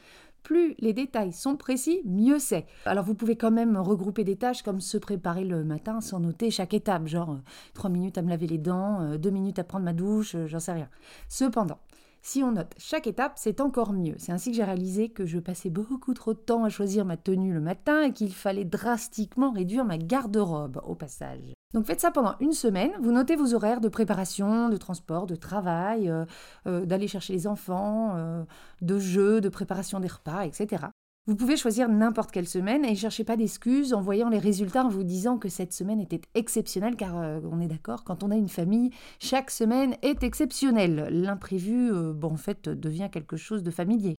Plus 0.44 0.74
les 0.78 0.92
détails 0.92 1.32
sont 1.32 1.56
précis, 1.56 2.02
mieux 2.04 2.38
c'est. 2.38 2.66
Alors 2.84 3.04
vous 3.04 3.14
pouvez 3.14 3.34
quand 3.34 3.50
même 3.50 3.78
regrouper 3.78 4.24
des 4.24 4.36
tâches 4.36 4.62
comme 4.62 4.80
se 4.80 4.98
préparer 4.98 5.42
le 5.42 5.64
matin 5.64 6.02
sans 6.02 6.20
noter 6.20 6.50
chaque 6.50 6.74
étape, 6.74 7.06
genre 7.06 7.38
3 7.72 7.88
euh, 7.88 7.92
minutes 7.92 8.18
à 8.18 8.22
me 8.22 8.28
laver 8.28 8.46
les 8.46 8.58
dents, 8.58 9.16
2 9.16 9.28
euh, 9.28 9.32
minutes 9.32 9.58
à 9.58 9.64
prendre 9.64 9.86
ma 9.86 9.94
douche, 9.94 10.34
euh, 10.34 10.46
j'en 10.46 10.60
sais 10.60 10.74
rien. 10.74 10.90
Cependant, 11.30 11.78
si 12.20 12.42
on 12.42 12.52
note 12.52 12.74
chaque 12.76 13.06
étape, 13.06 13.32
c'est 13.36 13.62
encore 13.62 13.94
mieux. 13.94 14.16
C'est 14.18 14.32
ainsi 14.32 14.50
que 14.50 14.56
j'ai 14.58 14.64
réalisé 14.64 15.08
que 15.08 15.24
je 15.24 15.38
passais 15.38 15.70
beaucoup 15.70 16.12
trop 16.12 16.34
de 16.34 16.38
temps 16.38 16.64
à 16.64 16.68
choisir 16.68 17.06
ma 17.06 17.16
tenue 17.16 17.54
le 17.54 17.60
matin 17.60 18.02
et 18.02 18.12
qu'il 18.12 18.34
fallait 18.34 18.66
drastiquement 18.66 19.50
réduire 19.50 19.86
ma 19.86 19.96
garde-robe 19.96 20.78
au 20.84 20.94
passage. 20.94 21.53
Donc 21.74 21.86
faites 21.86 22.00
ça 22.00 22.12
pendant 22.12 22.36
une 22.38 22.52
semaine, 22.52 22.92
vous 23.00 23.10
notez 23.10 23.34
vos 23.34 23.52
horaires 23.52 23.80
de 23.80 23.88
préparation, 23.88 24.68
de 24.68 24.76
transport, 24.76 25.26
de 25.26 25.34
travail, 25.34 26.08
euh, 26.08 26.24
euh, 26.68 26.86
d'aller 26.86 27.08
chercher 27.08 27.32
les 27.32 27.48
enfants, 27.48 28.12
euh, 28.14 28.44
de 28.80 29.00
jeux, 29.00 29.40
de 29.40 29.48
préparation 29.48 29.98
des 29.98 30.06
repas, 30.06 30.46
etc. 30.46 30.84
Vous 31.26 31.34
pouvez 31.34 31.56
choisir 31.56 31.88
n'importe 31.88 32.30
quelle 32.30 32.46
semaine 32.46 32.84
et 32.84 32.90
ne 32.90 32.94
cherchez 32.94 33.24
pas 33.24 33.36
d'excuses 33.36 33.92
en 33.92 34.00
voyant 34.00 34.28
les 34.28 34.38
résultats 34.38 34.84
en 34.84 34.88
vous 34.88 35.02
disant 35.02 35.36
que 35.36 35.48
cette 35.48 35.72
semaine 35.72 36.00
était 36.00 36.20
exceptionnelle 36.34 36.94
car 36.94 37.16
on 37.16 37.60
est 37.60 37.66
d'accord, 37.66 38.04
quand 38.04 38.22
on 38.22 38.30
a 38.30 38.36
une 38.36 38.50
famille, 38.50 38.90
chaque 39.18 39.50
semaine 39.50 39.96
est 40.02 40.22
exceptionnelle. 40.22 41.08
L'imprévu, 41.10 41.90
bon, 42.12 42.34
en 42.34 42.36
fait, 42.36 42.68
devient 42.68 43.08
quelque 43.10 43.38
chose 43.38 43.62
de 43.62 43.70
familier. 43.70 44.16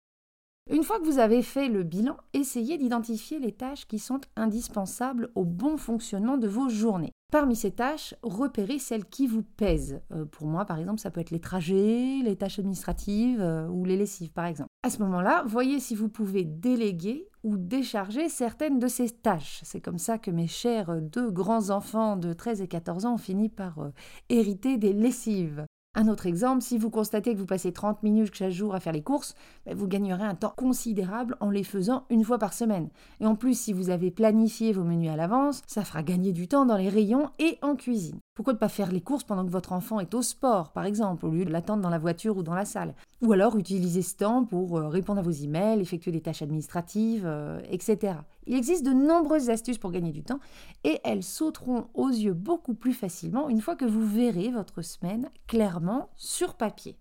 Une 0.71 0.83
fois 0.83 0.99
que 0.99 1.05
vous 1.05 1.19
avez 1.19 1.43
fait 1.43 1.69
le 1.69 1.83
bilan, 1.83 2.17
essayez 2.33 2.79
d'identifier 2.79 3.37
les 3.37 3.51
tâches 3.51 3.85
qui 3.85 3.99
sont 3.99 4.21
indispensables 4.35 5.29
au 5.35 5.45
bon 5.45 5.77
fonctionnement 5.77 6.37
de 6.37 6.47
vos 6.47 6.69
journées. 6.69 7.11
Parmi 7.31 7.55
ces 7.55 7.69
tâches, 7.69 8.15
repérez 8.23 8.79
celles 8.79 9.05
qui 9.05 9.27
vous 9.27 9.43
pèsent. 9.43 10.01
Euh, 10.11 10.25
pour 10.25 10.47
moi, 10.47 10.65
par 10.65 10.79
exemple, 10.79 10.99
ça 10.99 11.11
peut 11.11 11.21
être 11.21 11.29
les 11.29 11.39
trajets, 11.39 12.19
les 12.23 12.35
tâches 12.35 12.57
administratives 12.57 13.41
euh, 13.41 13.67
ou 13.67 13.85
les 13.85 13.95
lessives, 13.95 14.31
par 14.31 14.45
exemple. 14.45 14.69
À 14.81 14.89
ce 14.89 14.99
moment-là, 15.03 15.43
voyez 15.45 15.79
si 15.79 15.93
vous 15.93 16.09
pouvez 16.09 16.43
déléguer 16.45 17.27
ou 17.43 17.57
décharger 17.57 18.27
certaines 18.27 18.79
de 18.79 18.87
ces 18.87 19.11
tâches. 19.11 19.59
C'est 19.63 19.81
comme 19.81 19.99
ça 19.99 20.17
que 20.17 20.31
mes 20.31 20.47
chers 20.47 20.99
deux 20.99 21.29
grands 21.29 21.69
enfants 21.69 22.17
de 22.17 22.33
13 22.33 22.61
et 22.61 22.67
14 22.67 23.05
ans 23.05 23.13
ont 23.13 23.19
fini 23.19 23.49
par 23.49 23.79
euh, 23.79 23.89
hériter 24.29 24.77
des 24.77 24.93
lessives. 24.93 25.65
Un 25.97 26.09
autre 26.09 26.25
exemple, 26.25 26.61
si 26.61 26.77
vous 26.77 26.89
constatez 26.89 27.33
que 27.33 27.39
vous 27.39 27.45
passez 27.45 27.71
30 27.71 28.03
minutes 28.03 28.35
chaque 28.35 28.51
jour 28.51 28.75
à 28.75 28.81
faire 28.81 28.91
les 28.91 29.01
courses, 29.01 29.33
ben, 29.65 29.73
vous 29.73 29.87
gagnerez 29.87 30.25
un 30.25 30.35
temps 30.35 30.53
considérable 30.53 31.37
en 31.39 31.49
les 31.49 31.63
faisant 31.63 32.03
une 32.09 32.25
fois 32.25 32.37
par 32.37 32.51
semaine. 32.51 32.89
Et 33.21 33.25
en 33.25 33.35
plus, 33.35 33.57
si 33.57 33.71
vous 33.71 33.89
avez 33.89 34.11
planifié 34.11 34.73
vos 34.73 34.83
menus 34.83 35.09
à 35.09 35.15
l'avance, 35.15 35.61
ça 35.67 35.85
fera 35.85 36.03
gagner 36.03 36.33
du 36.33 36.49
temps 36.49 36.65
dans 36.65 36.75
les 36.75 36.89
rayons 36.89 37.29
et 37.39 37.57
en 37.61 37.77
cuisine. 37.77 38.19
Pourquoi 38.35 38.51
ne 38.51 38.57
pas 38.57 38.67
faire 38.67 38.91
les 38.91 38.99
courses 38.99 39.23
pendant 39.23 39.45
que 39.45 39.51
votre 39.51 39.71
enfant 39.71 40.01
est 40.01 40.13
au 40.13 40.21
sport, 40.21 40.73
par 40.73 40.83
exemple, 40.83 41.25
au 41.25 41.29
lieu 41.29 41.45
de 41.45 41.51
l'attendre 41.51 41.81
dans 41.81 41.89
la 41.89 41.97
voiture 41.97 42.35
ou 42.35 42.43
dans 42.43 42.53
la 42.53 42.65
salle? 42.65 42.93
Ou 43.21 43.31
alors 43.31 43.55
utiliser 43.55 44.01
ce 44.01 44.17
temps 44.17 44.43
pour 44.43 44.77
euh, 44.77 44.89
répondre 44.89 45.19
à 45.19 45.23
vos 45.23 45.31
emails, 45.31 45.79
effectuer 45.79 46.11
des 46.11 46.19
tâches 46.19 46.41
administratives, 46.41 47.23
euh, 47.25 47.61
etc. 47.71 48.15
Il 48.47 48.55
existe 48.55 48.85
de 48.85 48.93
nombreuses 48.93 49.49
astuces 49.49 49.77
pour 49.77 49.91
gagner 49.91 50.11
du 50.11 50.23
temps 50.23 50.39
et 50.83 50.99
elles 51.03 51.23
sauteront 51.23 51.87
aux 51.93 52.09
yeux 52.09 52.33
beaucoup 52.33 52.73
plus 52.73 52.93
facilement 52.93 53.49
une 53.49 53.61
fois 53.61 53.75
que 53.75 53.85
vous 53.85 54.05
verrez 54.05 54.49
votre 54.49 54.81
semaine 54.81 55.29
clairement 55.47 56.09
sur 56.15 56.55
papier. 56.55 56.97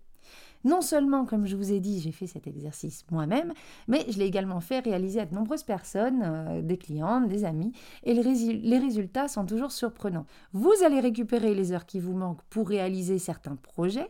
Non 0.65 0.81
seulement, 0.81 1.25
comme 1.25 1.45
je 1.45 1.55
vous 1.55 1.71
ai 1.71 1.79
dit, 1.79 2.01
j'ai 2.01 2.11
fait 2.11 2.25
cet 2.25 2.47
exercice 2.47 3.05
moi-même, 3.11 3.53
mais 3.87 4.03
je 4.09 4.17
l'ai 4.17 4.25
également 4.25 4.61
fait 4.61 4.79
réaliser 4.79 5.19
à 5.19 5.25
de 5.27 5.35
nombreuses 5.35 5.61
personnes, 5.61 6.23
euh, 6.25 6.61
des 6.63 6.77
clientes, 6.77 7.27
des 7.27 7.45
amis, 7.45 7.71
et 8.03 8.15
les 8.15 8.79
résultats 8.79 9.27
sont 9.27 9.45
toujours 9.45 9.71
surprenants. 9.71 10.25
Vous 10.53 10.73
allez 10.83 10.99
récupérer 10.99 11.53
les 11.53 11.71
heures 11.71 11.85
qui 11.85 11.99
vous 11.99 12.15
manquent 12.15 12.41
pour 12.49 12.67
réaliser 12.67 13.19
certains 13.19 13.55
projets, 13.55 14.09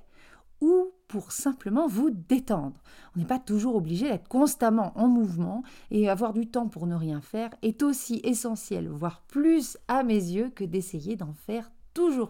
ou 0.62 0.92
simplement 1.32 1.88
vous 1.88 2.10
détendre. 2.10 2.82
On 3.16 3.20
n'est 3.20 3.26
pas 3.26 3.40
toujours 3.40 3.76
obligé 3.76 4.10
d'être 4.10 4.28
constamment 4.28 4.92
en 4.96 5.08
mouvement 5.08 5.64
et 5.92 6.10
avoir 6.10 6.34
du 6.34 6.48
temps 6.48 6.68
pour 6.68 6.88
ne 6.88 6.96
rien 6.96 7.22
faire 7.22 7.50
est 7.62 7.84
aussi 7.84 8.22
essentiel, 8.24 8.88
voire 8.88 9.22
plus 9.28 9.78
à 9.88 10.04
mes 10.04 10.14
yeux, 10.14 10.50
que 10.50 10.64
d'essayer 10.64 11.16
d'en 11.16 11.34
faire 11.34 11.72
toujours 11.94 12.30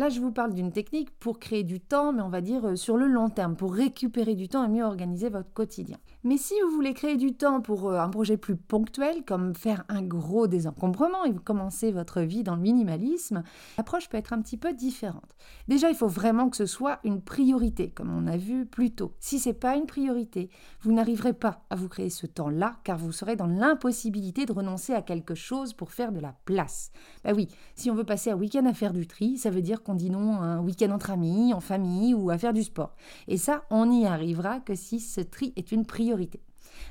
Là, 0.00 0.08
je 0.08 0.18
vous 0.18 0.32
parle 0.32 0.54
d'une 0.54 0.72
technique 0.72 1.10
pour 1.18 1.38
créer 1.38 1.62
du 1.62 1.78
temps, 1.78 2.14
mais 2.14 2.22
on 2.22 2.30
va 2.30 2.40
dire 2.40 2.68
euh, 2.68 2.74
sur 2.74 2.96
le 2.96 3.06
long 3.06 3.28
terme, 3.28 3.54
pour 3.54 3.74
récupérer 3.74 4.34
du 4.34 4.48
temps 4.48 4.64
et 4.64 4.68
mieux 4.68 4.82
organiser 4.82 5.28
votre 5.28 5.52
quotidien. 5.52 5.98
Mais 6.24 6.38
si 6.38 6.54
vous 6.62 6.70
voulez 6.70 6.94
créer 6.94 7.18
du 7.18 7.34
temps 7.34 7.60
pour 7.60 7.90
euh, 7.90 8.00
un 8.00 8.08
projet 8.08 8.38
plus 8.38 8.56
ponctuel, 8.56 9.26
comme 9.26 9.54
faire 9.54 9.84
un 9.90 10.00
gros 10.00 10.46
désencombrement 10.46 11.26
et 11.26 11.32
vous 11.32 11.40
commencez 11.40 11.92
votre 11.92 12.22
vie 12.22 12.42
dans 12.42 12.56
le 12.56 12.62
minimalisme, 12.62 13.42
l'approche 13.76 14.08
peut 14.08 14.16
être 14.16 14.32
un 14.32 14.40
petit 14.40 14.56
peu 14.56 14.72
différente. 14.72 15.36
Déjà, 15.68 15.90
il 15.90 15.94
faut 15.94 16.08
vraiment 16.08 16.48
que 16.48 16.56
ce 16.56 16.64
soit 16.64 17.00
une 17.04 17.20
priorité, 17.20 17.90
comme 17.90 18.10
on 18.10 18.26
a 18.26 18.38
vu 18.38 18.64
plus 18.64 18.92
tôt. 18.92 19.12
Si 19.20 19.38
ce 19.38 19.50
n'est 19.50 19.54
pas 19.54 19.76
une 19.76 19.84
priorité, 19.84 20.48
vous 20.80 20.92
n'arriverez 20.92 21.34
pas 21.34 21.64
à 21.68 21.76
vous 21.76 21.90
créer 21.90 22.08
ce 22.08 22.26
temps-là, 22.26 22.76
car 22.84 22.96
vous 22.96 23.12
serez 23.12 23.36
dans 23.36 23.46
l'impossibilité 23.46 24.46
de 24.46 24.52
renoncer 24.52 24.94
à 24.94 25.02
quelque 25.02 25.34
chose 25.34 25.74
pour 25.74 25.92
faire 25.92 26.10
de 26.10 26.20
la 26.20 26.34
place. 26.46 26.90
Bah 27.22 27.32
oui, 27.36 27.48
si 27.74 27.90
on 27.90 27.94
veut 27.94 28.04
passer 28.04 28.30
un 28.30 28.36
week-end 28.36 28.64
à 28.64 28.72
faire 28.72 28.94
du 28.94 29.06
tri, 29.06 29.36
ça 29.36 29.50
veut 29.50 29.60
dire 29.60 29.82
qu'on 29.82 29.89
dit 29.94 30.10
non 30.10 30.40
un 30.40 30.60
week-end 30.60 30.90
entre 30.90 31.10
amis, 31.10 31.54
en 31.54 31.60
famille 31.60 32.14
ou 32.14 32.30
à 32.30 32.38
faire 32.38 32.52
du 32.52 32.62
sport. 32.62 32.94
Et 33.28 33.36
ça, 33.36 33.64
on 33.70 33.86
n'y 33.86 34.06
arrivera 34.06 34.60
que 34.60 34.74
si 34.74 35.00
ce 35.00 35.20
tri 35.20 35.52
est 35.56 35.72
une 35.72 35.86
priorité. 35.86 36.40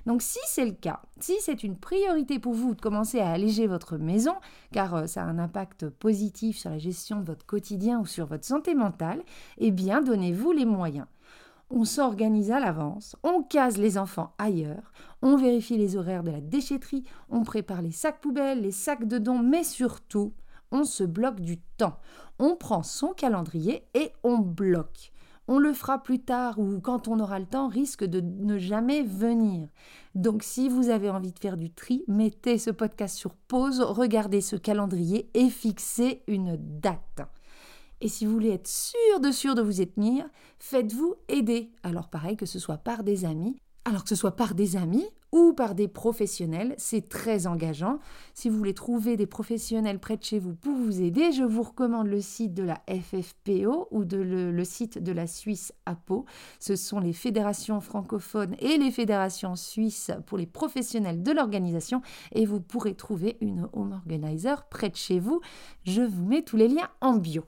Donc 0.06 0.22
si 0.22 0.40
c'est 0.46 0.66
le 0.66 0.72
cas, 0.72 1.02
si 1.20 1.36
c'est 1.42 1.64
une 1.64 1.78
priorité 1.78 2.40
pour 2.40 2.54
vous 2.54 2.76
de 2.76 2.82
commencer 2.82 3.20
à 3.20 3.32
alléger 3.32 3.68
votre 3.68 3.98
maison, 3.98 4.36
car 4.72 4.96
euh, 4.96 5.08
ça 5.08 5.24
a 5.24 5.26
un 5.26 5.40
impact 5.40 5.90
positif 5.90 6.58
sur 6.58 6.70
la 6.70 6.78
gestion 6.78 7.20
de 7.20 7.26
votre 7.26 7.46
quotidien 7.46 8.00
ou 8.00 8.06
sur 8.06 8.26
votre 8.26 8.46
santé 8.46 8.76
mentale, 8.76 9.24
eh 9.58 9.72
bien 9.72 10.02
donnez-vous 10.02 10.52
les 10.52 10.66
moyens. 10.66 11.08
On 11.72 11.86
s'organise 11.86 12.50
à 12.50 12.60
l'avance, 12.60 13.16
on 13.22 13.44
case 13.44 13.78
les 13.78 14.00
enfants 14.00 14.34
ailleurs, 14.40 14.92
on 15.22 15.38
vérifie 15.38 15.78
les 15.78 15.98
horaires 15.98 16.24
de 16.24 16.32
la 16.32 16.42
déchetterie, 16.42 17.04
on 17.30 17.44
prépare 17.44 17.84
les 17.84 17.92
sacs 17.92 18.22
poubelles, 18.22 18.62
les 18.62 18.72
sacs 18.72 19.08
de 19.08 19.20
dons, 19.20 19.38
mais 19.38 19.64
surtout, 19.64 20.34
on 20.72 20.84
se 20.84 21.04
bloque 21.04 21.40
du 21.40 21.60
temps. 21.78 21.98
On 22.40 22.56
prend 22.56 22.84
son 22.84 23.14
calendrier 23.14 23.84
et 23.94 24.12
on 24.24 24.38
bloque. 24.38 25.12
On 25.48 25.58
le 25.58 25.74
fera 25.74 26.04
plus 26.04 26.20
tard 26.20 26.60
ou 26.60 26.80
quand 26.80 27.08
on 27.08 27.20
aura 27.20 27.40
le 27.40 27.48
temps 27.48 27.70
risque 27.70 28.04
de 28.04 28.22
ne 28.22 28.60
jamais 28.60 29.02
venir. 29.02 29.68
Donc 30.14 30.44
si 30.44 30.70
vous 30.70 30.90
avez 30.90 31.10
envie 31.10 31.32
de 31.32 31.40
faire 31.40 31.58
du 31.58 31.72
tri, 31.72 32.04
mettez 32.08 32.60
ce 32.60 32.70
podcast 32.70 33.18
sur 33.18 33.34
pause, 33.34 33.82
regardez 33.82 34.42
ce 34.42 34.56
calendrier 34.56 35.30
et 35.34 35.50
fixez 35.50 36.22
une 36.28 36.56
date. 36.56 37.22
Et 38.00 38.08
si 38.08 38.28
vous 38.28 38.34
voulez 38.34 38.52
être 38.52 38.68
sûr 38.68 39.20
de 39.22 39.32
sûr 39.32 39.56
de 39.56 39.64
vous 39.64 39.82
y 39.82 39.88
tenir, 39.88 40.30
faites-vous 40.60 41.16
aider. 41.28 41.72
Alors 41.82 42.10
pareil 42.10 42.38
que 42.38 42.46
ce 42.46 42.60
soit 42.60 42.78
par 42.78 43.04
des 43.04 43.26
amis, 43.26 43.60
alors 43.86 44.04
que 44.04 44.10
ce 44.10 44.16
soit 44.16 44.36
par 44.36 44.54
des 44.54 44.78
amis 44.78 45.08
ou 45.32 45.54
par 45.54 45.76
des 45.76 45.88
professionnels, 45.88 46.74
c'est 46.78 47.08
très 47.08 47.48
engageant. 47.48 48.00
Si 48.34 48.50
vous 48.50 48.58
voulez 48.58 48.74
trouver 48.74 49.18
des 49.18 49.28
professionnels 49.28 50.00
près 50.00 50.18
de 50.18 50.24
chez 50.24 50.40
vous 50.40 50.56
pour 50.56 50.74
vous 50.74 51.02
aider, 51.02 51.32
je 51.32 51.44
vous 51.44 51.64
recommande 51.64 52.08
le 52.08 52.22
site 52.22 52.54
de 52.54 52.64
la 52.64 52.82
FFPO 52.90 53.88
ou 53.92 54.06
de 54.06 54.18
le, 54.18 54.64
site 54.64 54.98
de 54.98 55.12
la 55.12 55.28
Suisse 55.28 55.74
APO. 55.86 56.26
Ce 56.60 56.76
sont 56.76 57.00
les 57.00 57.14
fédérations 57.14 57.82
francophones 57.82 58.56
et 58.60 58.78
les 58.78 58.92
fédérations 58.92 59.56
suisses 59.56 60.12
pour 60.26 60.38
les 60.38 60.48
professionnels 60.48 61.24
de 61.24 61.32
l'organisation 61.32 62.02
et 62.32 62.46
vous 62.46 62.60
pourrez 62.60 62.96
trouver 62.96 63.38
une 63.42 63.70
home 63.74 63.94
organizer 63.94 64.68
près 64.70 64.90
de 64.90 64.96
chez 64.96 65.20
vous. 65.20 65.42
Je 65.84 66.02
vous 66.02 66.26
mets 66.26 66.42
tous 66.42 66.58
les 66.58 66.68
liens 66.68 66.90
en 67.02 67.18
bio. 67.18 67.44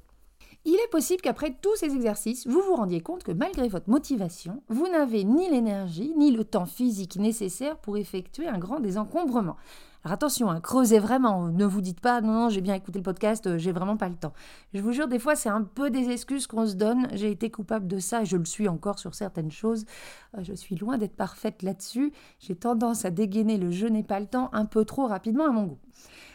Il 0.64 0.76
est 0.76 0.92
possible 0.92 1.22
qu'après 1.22 1.56
tous 1.60 1.76
ces 1.76 1.96
exercices, 1.96 2.46
vous 2.46 2.62
vous 2.62 2.76
rendiez 2.76 3.02
compte 3.02 3.24
que 3.24 3.32
malgré 3.32 3.68
votre 3.68 3.90
motivation, 3.90 4.62
vous 4.70 4.88
n'avez 4.88 5.24
ni 5.24 5.50
l'énergie 5.50 6.14
ni 6.16 6.30
le 6.30 6.44
temps 6.44 6.68
physique 6.68 7.16
nécessaire 7.16 7.78
pour 7.78 7.98
effectuer 7.98 8.48
un 8.48 8.60
grand 8.60 8.80
désencombrement. 8.80 9.58
Alors 10.04 10.14
attention, 10.14 10.52
hein, 10.52 10.62
creusez 10.62 11.00
vraiment, 11.00 11.48
ne 11.48 11.66
vous 11.66 11.82
dites 11.82 12.00
pas 12.00 12.22
non, 12.22 12.34
non, 12.34 12.50
j'ai 12.50 12.62
bien 12.62 12.76
écouté 12.76 13.00
le 13.00 13.04
podcast, 13.04 13.48
euh, 13.48 13.58
j'ai 13.58 13.72
vraiment 13.72 13.98
pas 13.98 14.10
le 14.10 14.16
temps. 14.16 14.34
Je 14.76 14.82
vous 14.82 14.92
jure, 14.92 15.08
des 15.08 15.20
fois, 15.20 15.36
c'est 15.36 15.50
un 15.50 15.64
peu 15.64 15.90
des 15.90 16.10
excuses 16.10 16.46
qu'on 16.46 16.68
se 16.68 16.76
donne. 16.76 17.08
J'ai 17.14 17.32
été 17.32 17.50
coupable 17.50 17.88
de 17.88 17.98
ça 17.98 18.22
et 18.22 18.26
je 18.26 18.38
le 18.38 18.46
suis 18.46 18.68
encore 18.68 19.00
sur 19.00 19.16
certaines 19.16 19.52
choses. 19.52 19.86
Euh, 20.38 20.44
je 20.44 20.54
suis 20.54 20.76
loin 20.76 20.98
d'être 21.00 21.16
parfaite 21.16 21.64
là-dessus. 21.64 22.14
J'ai 22.40 22.56
tendance 22.56 23.06
à 23.06 23.10
dégainer 23.10 23.58
le 23.58 23.72
je 23.72 23.88
n'ai 23.88 24.04
pas 24.04 24.20
le 24.20 24.28
temps 24.28 24.50
un 24.54 24.66
peu 24.66 24.86
trop 24.86 25.08
rapidement 25.08 25.46
à 25.46 25.52
mon 25.52 25.64
goût. 25.64 25.80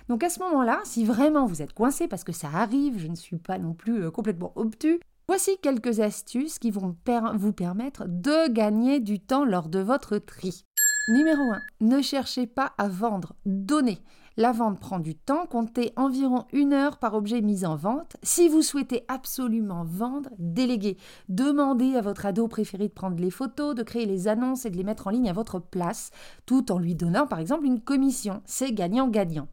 Donc 0.08 0.22
à 0.22 0.30
ce 0.30 0.38
moment-là, 0.40 0.80
si 0.84 1.04
vraiment 1.04 1.46
vous 1.46 1.62
êtes 1.62 1.72
coincé, 1.72 2.06
parce 2.06 2.24
que 2.24 2.32
ça 2.32 2.48
arrive, 2.52 2.98
je 2.98 3.08
ne 3.08 3.16
suis 3.16 3.38
pas 3.38 3.58
non 3.58 3.74
plus 3.74 4.04
euh, 4.04 4.10
complètement 4.10 4.52
obtus, 4.54 5.00
voici 5.26 5.58
quelques 5.60 6.00
astuces 6.00 6.58
qui 6.58 6.70
vont 6.70 6.96
vous 7.34 7.52
permettre 7.52 8.04
de 8.06 8.48
gagner 8.48 9.00
du 9.00 9.18
temps 9.18 9.44
lors 9.44 9.68
de 9.68 9.80
votre 9.80 10.18
tri. 10.18 10.64
Numéro 11.08 11.40
1. 11.52 11.60
Ne 11.80 12.02
cherchez 12.02 12.46
pas 12.46 12.72
à 12.78 12.88
vendre, 12.88 13.34
donnez. 13.44 14.00
La 14.38 14.52
vente 14.52 14.78
prend 14.80 14.98
du 14.98 15.14
temps, 15.14 15.46
comptez 15.46 15.92
environ 15.96 16.44
une 16.52 16.74
heure 16.74 16.98
par 16.98 17.14
objet 17.14 17.40
mis 17.40 17.64
en 17.64 17.74
vente. 17.74 18.16
Si 18.22 18.48
vous 18.48 18.60
souhaitez 18.60 19.04
absolument 19.08 19.84
vendre, 19.84 20.30
déléguez. 20.38 20.98
Demandez 21.30 21.96
à 21.96 22.02
votre 22.02 22.26
ado 22.26 22.46
préféré 22.46 22.88
de 22.88 22.92
prendre 22.92 23.18
les 23.18 23.30
photos, 23.30 23.74
de 23.74 23.82
créer 23.82 24.04
les 24.04 24.28
annonces 24.28 24.66
et 24.66 24.70
de 24.70 24.76
les 24.76 24.84
mettre 24.84 25.06
en 25.06 25.10
ligne 25.10 25.30
à 25.30 25.32
votre 25.32 25.58
place, 25.58 26.10
tout 26.44 26.70
en 26.70 26.78
lui 26.78 26.94
donnant 26.94 27.26
par 27.26 27.38
exemple 27.38 27.64
une 27.64 27.80
commission. 27.80 28.42
C'est 28.44 28.72
gagnant-gagnant. 28.72 29.48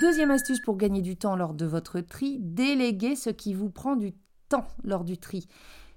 Deuxième 0.00 0.32
astuce 0.32 0.58
pour 0.58 0.76
gagner 0.76 1.02
du 1.02 1.16
temps 1.16 1.36
lors 1.36 1.54
de 1.54 1.66
votre 1.66 2.00
tri, 2.00 2.38
déléguez 2.40 3.14
ce 3.14 3.30
qui 3.30 3.54
vous 3.54 3.70
prend 3.70 3.94
du 3.94 4.12
temps 4.48 4.66
lors 4.82 5.04
du 5.04 5.18
tri. 5.18 5.46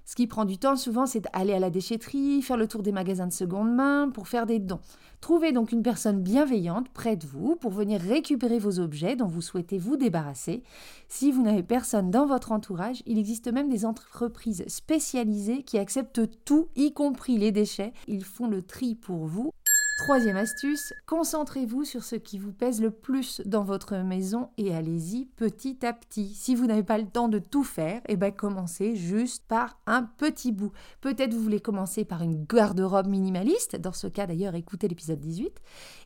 Ce 0.04 0.14
qui 0.14 0.28
prend 0.28 0.44
du 0.44 0.56
temps 0.56 0.76
souvent, 0.76 1.04
c'est 1.04 1.20
d'aller 1.20 1.52
à 1.52 1.58
la 1.58 1.68
déchetterie, 1.68 2.40
faire 2.40 2.56
le 2.56 2.68
tour 2.68 2.84
des 2.84 2.92
magasins 2.92 3.26
de 3.26 3.32
seconde 3.32 3.74
main 3.74 4.08
pour 4.08 4.28
faire 4.28 4.46
des 4.46 4.60
dons. 4.60 4.80
Trouvez 5.20 5.50
donc 5.50 5.72
une 5.72 5.82
personne 5.82 6.22
bienveillante 6.22 6.88
près 6.90 7.16
de 7.16 7.26
vous 7.26 7.56
pour 7.56 7.72
venir 7.72 8.00
récupérer 8.00 8.60
vos 8.60 8.78
objets 8.78 9.16
dont 9.16 9.26
vous 9.26 9.42
souhaitez 9.42 9.78
vous 9.78 9.96
débarrasser. 9.96 10.62
Si 11.08 11.32
vous 11.32 11.42
n'avez 11.42 11.64
personne 11.64 12.12
dans 12.12 12.24
votre 12.24 12.52
entourage, 12.52 13.02
il 13.04 13.18
existe 13.18 13.52
même 13.52 13.68
des 13.68 13.84
entreprises 13.84 14.64
spécialisées 14.68 15.64
qui 15.64 15.76
acceptent 15.76 16.22
tout, 16.44 16.68
y 16.76 16.92
compris 16.92 17.36
les 17.36 17.50
déchets. 17.50 17.92
Ils 18.06 18.24
font 18.24 18.46
le 18.46 18.62
tri 18.62 18.94
pour 18.94 19.26
vous 19.26 19.50
Troisième 19.98 20.36
astuce, 20.36 20.94
concentrez-vous 21.06 21.84
sur 21.84 22.04
ce 22.04 22.14
qui 22.14 22.38
vous 22.38 22.52
pèse 22.52 22.80
le 22.80 22.92
plus 22.92 23.42
dans 23.44 23.64
votre 23.64 23.96
maison 23.96 24.48
et 24.56 24.72
allez-y 24.72 25.26
petit 25.26 25.84
à 25.84 25.92
petit. 25.92 26.32
Si 26.36 26.54
vous 26.54 26.66
n'avez 26.66 26.84
pas 26.84 26.98
le 26.98 27.08
temps 27.08 27.26
de 27.26 27.40
tout 27.40 27.64
faire, 27.64 28.00
eh 28.06 28.16
ben 28.16 28.30
commencez 28.30 28.94
juste 28.94 29.44
par 29.48 29.80
un 29.86 30.04
petit 30.04 30.52
bout. 30.52 30.70
Peut-être 31.00 31.34
vous 31.34 31.42
voulez 31.42 31.58
commencer 31.58 32.04
par 32.04 32.22
une 32.22 32.44
garde-robe 32.44 33.08
minimaliste, 33.08 33.74
dans 33.74 33.92
ce 33.92 34.06
cas 34.06 34.28
d'ailleurs 34.28 34.54
écoutez 34.54 34.86
l'épisode 34.86 35.18
18. 35.18 35.60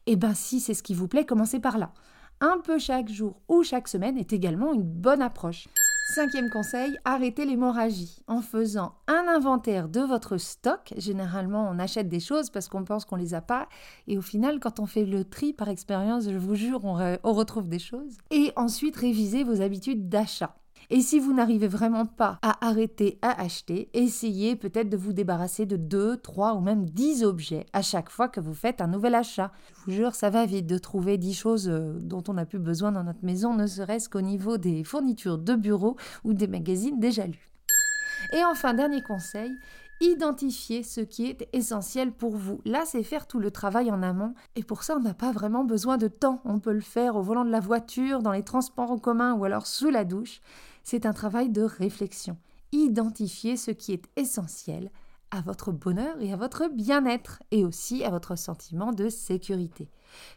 Eh 0.06 0.16
ben 0.16 0.32
si 0.32 0.58
c'est 0.58 0.74
ce 0.74 0.82
qui 0.82 0.94
vous 0.94 1.06
plaît, 1.06 1.26
commencez 1.26 1.60
par 1.60 1.76
là. 1.76 1.92
Un 2.40 2.60
peu 2.64 2.78
chaque 2.78 3.10
jour 3.10 3.42
ou 3.46 3.62
chaque 3.62 3.88
semaine 3.88 4.16
est 4.16 4.32
également 4.32 4.72
une 4.72 4.82
bonne 4.82 5.20
approche. 5.20 5.68
Cinquième 6.14 6.50
conseil, 6.50 6.98
arrêtez 7.06 7.46
l'hémorragie 7.46 8.18
en 8.26 8.42
faisant 8.42 8.96
un 9.06 9.24
inventaire 9.34 9.88
de 9.88 10.00
votre 10.00 10.36
stock. 10.36 10.92
Généralement, 10.98 11.66
on 11.70 11.78
achète 11.78 12.10
des 12.10 12.20
choses 12.20 12.50
parce 12.50 12.68
qu'on 12.68 12.84
pense 12.84 13.06
qu'on 13.06 13.16
les 13.16 13.32
a 13.32 13.40
pas. 13.40 13.66
Et 14.08 14.18
au 14.18 14.20
final, 14.20 14.60
quand 14.60 14.78
on 14.78 14.84
fait 14.84 15.06
le 15.06 15.24
tri 15.24 15.54
par 15.54 15.70
expérience, 15.70 16.24
je 16.28 16.36
vous 16.36 16.54
jure, 16.54 16.84
on, 16.84 17.16
on 17.22 17.32
retrouve 17.32 17.66
des 17.66 17.78
choses. 17.78 18.18
Et 18.30 18.52
ensuite, 18.56 18.96
révisez 18.96 19.42
vos 19.42 19.62
habitudes 19.62 20.10
d'achat. 20.10 20.54
Et 20.90 21.00
si 21.00 21.18
vous 21.18 21.32
n'arrivez 21.32 21.68
vraiment 21.68 22.06
pas 22.06 22.38
à 22.42 22.66
arrêter 22.66 23.18
à 23.22 23.40
acheter, 23.40 23.88
essayez 23.94 24.56
peut-être 24.56 24.88
de 24.88 24.96
vous 24.96 25.12
débarrasser 25.12 25.66
de 25.66 25.76
2, 25.76 26.18
3 26.18 26.54
ou 26.54 26.60
même 26.60 26.84
10 26.84 27.24
objets 27.24 27.66
à 27.72 27.82
chaque 27.82 28.10
fois 28.10 28.28
que 28.28 28.40
vous 28.40 28.54
faites 28.54 28.80
un 28.80 28.88
nouvel 28.88 29.14
achat. 29.14 29.52
Je 29.74 29.84
vous 29.84 29.96
jure, 29.96 30.14
ça 30.14 30.30
va 30.30 30.46
vite 30.46 30.66
de 30.66 30.78
trouver 30.78 31.18
10 31.18 31.34
choses 31.34 31.68
euh, 31.68 31.98
dont 32.00 32.22
on 32.28 32.34
n'a 32.34 32.46
plus 32.46 32.58
besoin 32.58 32.92
dans 32.92 33.04
notre 33.04 33.24
maison, 33.24 33.54
ne 33.54 33.66
serait-ce 33.66 34.08
qu'au 34.08 34.20
niveau 34.20 34.58
des 34.58 34.84
fournitures 34.84 35.38
de 35.38 35.54
bureau 35.54 35.96
ou 36.24 36.34
des 36.34 36.46
magazines 36.46 36.98
déjà 36.98 37.26
lus. 37.26 37.50
Et 38.32 38.44
enfin, 38.44 38.74
dernier 38.74 39.02
conseil, 39.02 39.50
identifiez 40.00 40.82
ce 40.82 41.00
qui 41.00 41.26
est 41.26 41.48
essentiel 41.52 42.12
pour 42.12 42.36
vous. 42.36 42.60
Là, 42.64 42.82
c'est 42.84 43.02
faire 43.02 43.26
tout 43.26 43.38
le 43.38 43.50
travail 43.50 43.90
en 43.90 44.02
amont. 44.02 44.34
Et 44.56 44.62
pour 44.62 44.82
ça, 44.82 44.96
on 44.96 45.00
n'a 45.00 45.14
pas 45.14 45.32
vraiment 45.32 45.64
besoin 45.64 45.96
de 45.96 46.08
temps. 46.08 46.40
On 46.44 46.58
peut 46.58 46.72
le 46.72 46.80
faire 46.80 47.16
au 47.16 47.22
volant 47.22 47.44
de 47.44 47.50
la 47.50 47.60
voiture, 47.60 48.20
dans 48.20 48.32
les 48.32 48.44
transports 48.44 48.90
en 48.90 48.98
commun 48.98 49.34
ou 49.34 49.44
alors 49.44 49.66
sous 49.66 49.90
la 49.90 50.04
douche 50.04 50.40
c'est 50.84 51.06
un 51.06 51.12
travail 51.12 51.50
de 51.50 51.62
réflexion. 51.62 52.36
Identifier 52.72 53.56
ce 53.56 53.70
qui 53.70 53.92
est 53.92 54.04
essentiel 54.16 54.90
à 55.30 55.40
votre 55.40 55.72
bonheur 55.72 56.20
et 56.20 56.32
à 56.32 56.36
votre 56.36 56.68
bien-être 56.68 57.42
et 57.50 57.64
aussi 57.64 58.04
à 58.04 58.10
votre 58.10 58.36
sentiment 58.36 58.92
de 58.92 59.08
sécurité. 59.08 59.88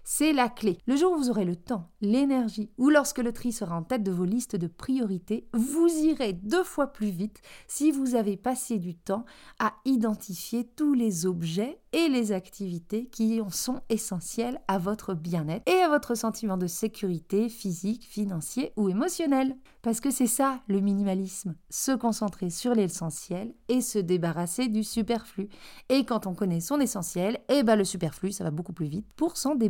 C'est 0.03 0.34
la 0.34 0.50
clé. 0.50 0.77
Le 0.86 0.96
jour 0.96 1.13
où 1.13 1.17
vous 1.17 1.29
aurez 1.29 1.46
le 1.46 1.55
temps, 1.55 1.89
l'énergie 2.01 2.70
ou 2.77 2.89
lorsque 2.89 3.20
le 3.20 3.32
tri 3.32 3.51
sera 3.51 3.75
en 3.75 3.84
tête 3.84 4.03
de 4.03 4.12
vos 4.12 4.25
listes 4.25 4.55
de 4.55 4.67
priorités, 4.67 5.48
vous 5.53 5.88
irez 5.88 6.34
deux 6.34 6.63
fois 6.63 6.88
plus 6.88 7.10
vite 7.10 7.41
si 7.67 7.91
vous 7.91 8.15
avez 8.15 8.38
passé 8.38 8.77
du 8.77 8.96
temps 8.96 9.25
à 9.60 9.74
identifier 9.86 10.65
tous 10.75 10.94
les 10.94 11.25
objets 11.25 11.79
et 11.94 12.10
les 12.10 12.32
activités 12.32 13.08
qui 13.08 13.41
sont 13.51 13.82
essentiels 13.89 14.60
à 14.67 14.77
votre 14.77 15.13
bien-être 15.13 15.63
et 15.67 15.82
à 15.82 15.89
votre 15.89 16.15
sentiment 16.15 16.58
de 16.58 16.67
sécurité 16.67 17.48
physique, 17.50 18.05
financier 18.05 18.74
ou 18.75 18.89
émotionnel. 18.89 19.55
Parce 19.82 20.00
que 20.00 20.12
c'est 20.12 20.27
ça 20.27 20.62
le 20.67 20.79
minimalisme, 20.79 21.55
se 21.70 21.91
concentrer 21.91 22.50
sur 22.50 22.74
l'essentiel 22.74 23.53
et 23.70 23.82
se 23.82 24.00
débarrasser 24.00 24.67
du 24.67 24.84
superflu. 24.84 25.48
Et 25.89 26.05
quand 26.05 26.27
on 26.27 26.34
connaît 26.34 26.60
son 26.60 26.79
essentiel, 26.79 27.39
eh 27.50 27.63
ben 27.63 27.75
le 27.75 27.86
superflu, 27.86 28.32
ça 28.32 28.44
va 28.44 28.51
beaucoup 28.51 28.74
plus 28.74 28.88
vite 28.88 29.08
pour 29.15 29.38
s'en 29.38 29.55
débarrasser. 29.55 29.64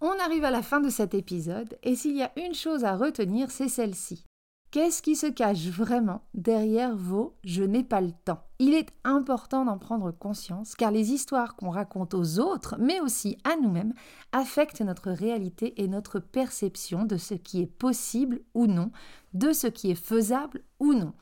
On 0.00 0.18
arrive 0.24 0.44
à 0.44 0.50
la 0.50 0.62
fin 0.62 0.80
de 0.80 0.90
cet 0.90 1.14
épisode 1.14 1.78
et 1.82 1.94
s'il 1.94 2.16
y 2.16 2.22
a 2.22 2.32
une 2.36 2.54
chose 2.54 2.84
à 2.84 2.96
retenir, 2.96 3.50
c'est 3.50 3.68
celle-ci. 3.68 4.24
Qu'est-ce 4.72 5.02
qui 5.02 5.16
se 5.16 5.26
cache 5.26 5.66
vraiment 5.66 6.22
derrière 6.32 6.96
vos 6.96 7.36
je 7.44 7.62
n'ai 7.62 7.84
pas 7.84 8.00
le 8.00 8.12
temps 8.24 8.42
Il 8.58 8.72
est 8.72 8.88
important 9.04 9.66
d'en 9.66 9.76
prendre 9.76 10.10
conscience 10.10 10.74
car 10.74 10.90
les 10.90 11.12
histoires 11.12 11.56
qu'on 11.56 11.68
raconte 11.68 12.14
aux 12.14 12.38
autres, 12.38 12.76
mais 12.78 12.98
aussi 12.98 13.36
à 13.44 13.56
nous-mêmes, 13.56 13.92
affectent 14.32 14.80
notre 14.80 15.10
réalité 15.10 15.80
et 15.82 15.88
notre 15.88 16.20
perception 16.20 17.04
de 17.04 17.18
ce 17.18 17.34
qui 17.34 17.60
est 17.60 17.66
possible 17.66 18.40
ou 18.54 18.66
non, 18.66 18.90
de 19.34 19.52
ce 19.52 19.66
qui 19.66 19.90
est 19.90 19.94
faisable 19.94 20.62
ou 20.80 20.94
non. 20.94 21.12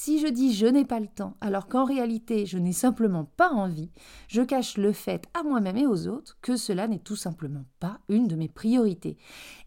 Si 0.00 0.20
je 0.20 0.28
dis 0.28 0.54
je 0.54 0.66
n'ai 0.66 0.84
pas 0.84 1.00
le 1.00 1.08
temps 1.08 1.36
alors 1.40 1.66
qu'en 1.66 1.84
réalité 1.84 2.46
je 2.46 2.56
n'ai 2.56 2.72
simplement 2.72 3.24
pas 3.24 3.50
envie, 3.50 3.90
je 4.28 4.42
cache 4.42 4.78
le 4.78 4.92
fait 4.92 5.24
à 5.34 5.42
moi-même 5.42 5.76
et 5.76 5.88
aux 5.88 6.06
autres 6.06 6.38
que 6.40 6.54
cela 6.54 6.86
n'est 6.86 7.00
tout 7.00 7.16
simplement 7.16 7.64
pas 7.80 7.98
une 8.08 8.28
de 8.28 8.36
mes 8.36 8.46
priorités. 8.46 9.16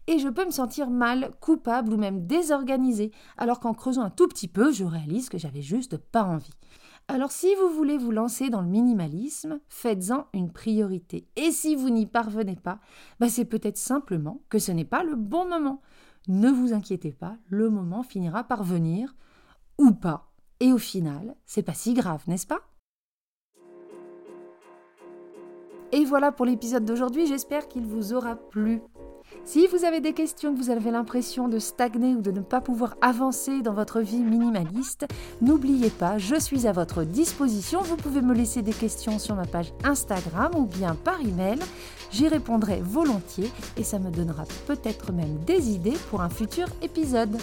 Et 0.06 0.18
je 0.18 0.30
peux 0.30 0.46
me 0.46 0.50
sentir 0.50 0.88
mal, 0.88 1.32
coupable 1.42 1.92
ou 1.92 1.98
même 1.98 2.26
désorganisée 2.26 3.10
alors 3.36 3.60
qu'en 3.60 3.74
creusant 3.74 4.04
un 4.04 4.08
tout 4.08 4.26
petit 4.26 4.48
peu, 4.48 4.72
je 4.72 4.84
réalise 4.84 5.28
que 5.28 5.36
j'avais 5.36 5.60
juste 5.60 5.98
pas 5.98 6.24
envie. 6.24 6.54
Alors 7.08 7.30
si 7.30 7.54
vous 7.56 7.68
voulez 7.68 7.98
vous 7.98 8.10
lancer 8.10 8.48
dans 8.48 8.62
le 8.62 8.68
minimalisme, 8.68 9.60
faites-en 9.68 10.28
une 10.32 10.50
priorité. 10.50 11.28
Et 11.36 11.50
si 11.50 11.76
vous 11.76 11.90
n'y 11.90 12.06
parvenez 12.06 12.56
pas, 12.56 12.80
bah 13.20 13.28
c'est 13.28 13.44
peut-être 13.44 13.76
simplement 13.76 14.40
que 14.48 14.58
ce 14.58 14.72
n'est 14.72 14.86
pas 14.86 15.04
le 15.04 15.14
bon 15.14 15.46
moment. 15.46 15.82
Ne 16.26 16.48
vous 16.48 16.72
inquiétez 16.72 17.12
pas, 17.12 17.36
le 17.48 17.68
moment 17.68 18.02
finira 18.02 18.44
par 18.44 18.64
venir, 18.64 19.14
ou 19.78 19.92
pas. 19.92 20.32
Et 20.60 20.72
au 20.72 20.78
final, 20.78 21.34
c'est 21.44 21.62
pas 21.62 21.74
si 21.74 21.94
grave, 21.94 22.22
n'est-ce 22.26 22.46
pas? 22.46 22.60
Et 25.92 26.04
voilà 26.04 26.32
pour 26.32 26.46
l'épisode 26.46 26.84
d'aujourd'hui, 26.84 27.26
j'espère 27.26 27.68
qu'il 27.68 27.84
vous 27.84 28.14
aura 28.14 28.36
plu. 28.36 28.80
Si 29.44 29.66
vous 29.66 29.84
avez 29.84 30.00
des 30.00 30.12
questions, 30.12 30.54
que 30.54 30.58
vous 30.58 30.70
avez 30.70 30.90
l'impression 30.90 31.48
de 31.48 31.58
stagner 31.58 32.14
ou 32.14 32.20
de 32.20 32.30
ne 32.30 32.40
pas 32.40 32.60
pouvoir 32.60 32.96
avancer 33.00 33.60
dans 33.60 33.74
votre 33.74 34.00
vie 34.00 34.20
minimaliste, 34.20 35.06
n'oubliez 35.40 35.90
pas, 35.90 36.16
je 36.16 36.36
suis 36.36 36.66
à 36.66 36.72
votre 36.72 37.02
disposition. 37.02 37.80
Vous 37.82 37.96
pouvez 37.96 38.22
me 38.22 38.34
laisser 38.34 38.62
des 38.62 38.72
questions 38.72 39.18
sur 39.18 39.34
ma 39.34 39.44
page 39.44 39.72
Instagram 39.84 40.52
ou 40.56 40.64
bien 40.64 40.94
par 40.94 41.20
email. 41.20 41.58
J'y 42.10 42.28
répondrai 42.28 42.80
volontiers 42.82 43.50
et 43.76 43.84
ça 43.84 43.98
me 43.98 44.10
donnera 44.10 44.44
peut-être 44.66 45.12
même 45.12 45.38
des 45.44 45.70
idées 45.70 45.98
pour 46.10 46.20
un 46.20 46.30
futur 46.30 46.68
épisode. 46.82 47.36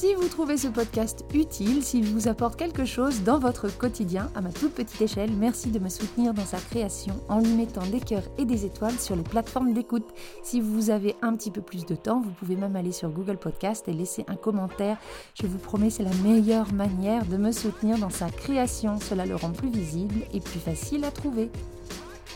Si 0.00 0.14
vous 0.14 0.28
trouvez 0.28 0.56
ce 0.56 0.68
podcast 0.68 1.26
utile, 1.34 1.82
s'il 1.82 2.06
vous 2.06 2.26
apporte 2.26 2.56
quelque 2.56 2.86
chose 2.86 3.22
dans 3.22 3.38
votre 3.38 3.68
quotidien, 3.68 4.30
à 4.34 4.40
ma 4.40 4.48
toute 4.48 4.72
petite 4.72 5.02
échelle, 5.02 5.30
merci 5.38 5.68
de 5.68 5.78
me 5.78 5.90
soutenir 5.90 6.32
dans 6.32 6.46
sa 6.46 6.56
création 6.56 7.20
en 7.28 7.40
lui 7.40 7.52
mettant 7.52 7.84
des 7.84 8.00
cœurs 8.00 8.22
et 8.38 8.46
des 8.46 8.64
étoiles 8.64 8.98
sur 8.98 9.14
les 9.14 9.22
plateformes 9.22 9.74
d'écoute. 9.74 10.08
Si 10.42 10.62
vous 10.62 10.88
avez 10.88 11.16
un 11.20 11.36
petit 11.36 11.50
peu 11.50 11.60
plus 11.60 11.84
de 11.84 11.94
temps, 11.94 12.22
vous 12.22 12.30
pouvez 12.30 12.56
même 12.56 12.76
aller 12.76 12.92
sur 12.92 13.10
Google 13.10 13.36
Podcast 13.36 13.88
et 13.88 13.92
laisser 13.92 14.24
un 14.26 14.36
commentaire. 14.36 14.96
Je 15.34 15.46
vous 15.46 15.58
promets, 15.58 15.90
c'est 15.90 16.02
la 16.02 16.14
meilleure 16.24 16.72
manière 16.72 17.26
de 17.26 17.36
me 17.36 17.52
soutenir 17.52 17.98
dans 17.98 18.08
sa 18.08 18.30
création. 18.30 18.98
Cela 19.00 19.26
le 19.26 19.36
rend 19.36 19.50
plus 19.50 19.68
visible 19.68 20.24
et 20.32 20.40
plus 20.40 20.60
facile 20.60 21.04
à 21.04 21.10
trouver. 21.10 21.50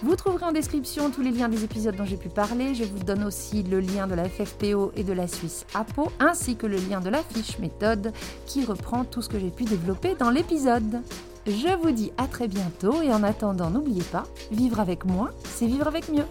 Vous 0.03 0.17
trouverez 0.17 0.45
en 0.45 0.53
description 0.53 1.11
tous 1.11 1.23
les 1.23 1.31
liens 1.31 1.49
des 1.49 1.65
épisodes 1.65 1.97
dont 1.97 2.05
j'ai 2.05 2.17
pu 2.17 2.29
parler. 2.29 2.75
Je 2.75 2.85
vous 2.85 3.05
donne 3.05 3.25
aussi 3.25 3.63
le 3.63 3.81
lien 3.81 4.07
de 4.07 4.15
la 4.15 4.29
FFPO 4.29 4.93
et 4.97 5.05
de 5.05 5.13
la 5.13 5.29
Suisse 5.29 5.65
APO, 5.75 6.11
ainsi 6.19 6.57
que 6.57 6.67
le 6.67 6.77
lien 6.77 7.01
de 7.01 7.11
la 7.11 7.23
fiche 7.23 7.59
méthode 7.59 8.13
qui 8.47 8.65
reprend 8.65 9.05
tout 9.05 9.23
ce 9.23 9.29
que 9.29 9.39
j'ai 9.39 9.51
pu 9.51 9.65
développer 9.65 10.15
dans 10.15 10.31
l'épisode. 10.31 11.01
Je 11.47 11.77
vous 11.81 11.93
dis 11.93 12.13
à 12.17 12.27
très 12.27 12.49
bientôt 12.49 13.03
et 13.03 13.13
en 13.13 13.23
attendant, 13.23 13.71
n'oubliez 13.71 14.03
pas, 14.03 14.25
vivre 14.51 14.81
avec 14.81 15.05
moi, 15.05 15.31
c'est 15.45 15.67
vivre 15.67 15.87
avec 15.87 16.09
mieux. 16.09 16.25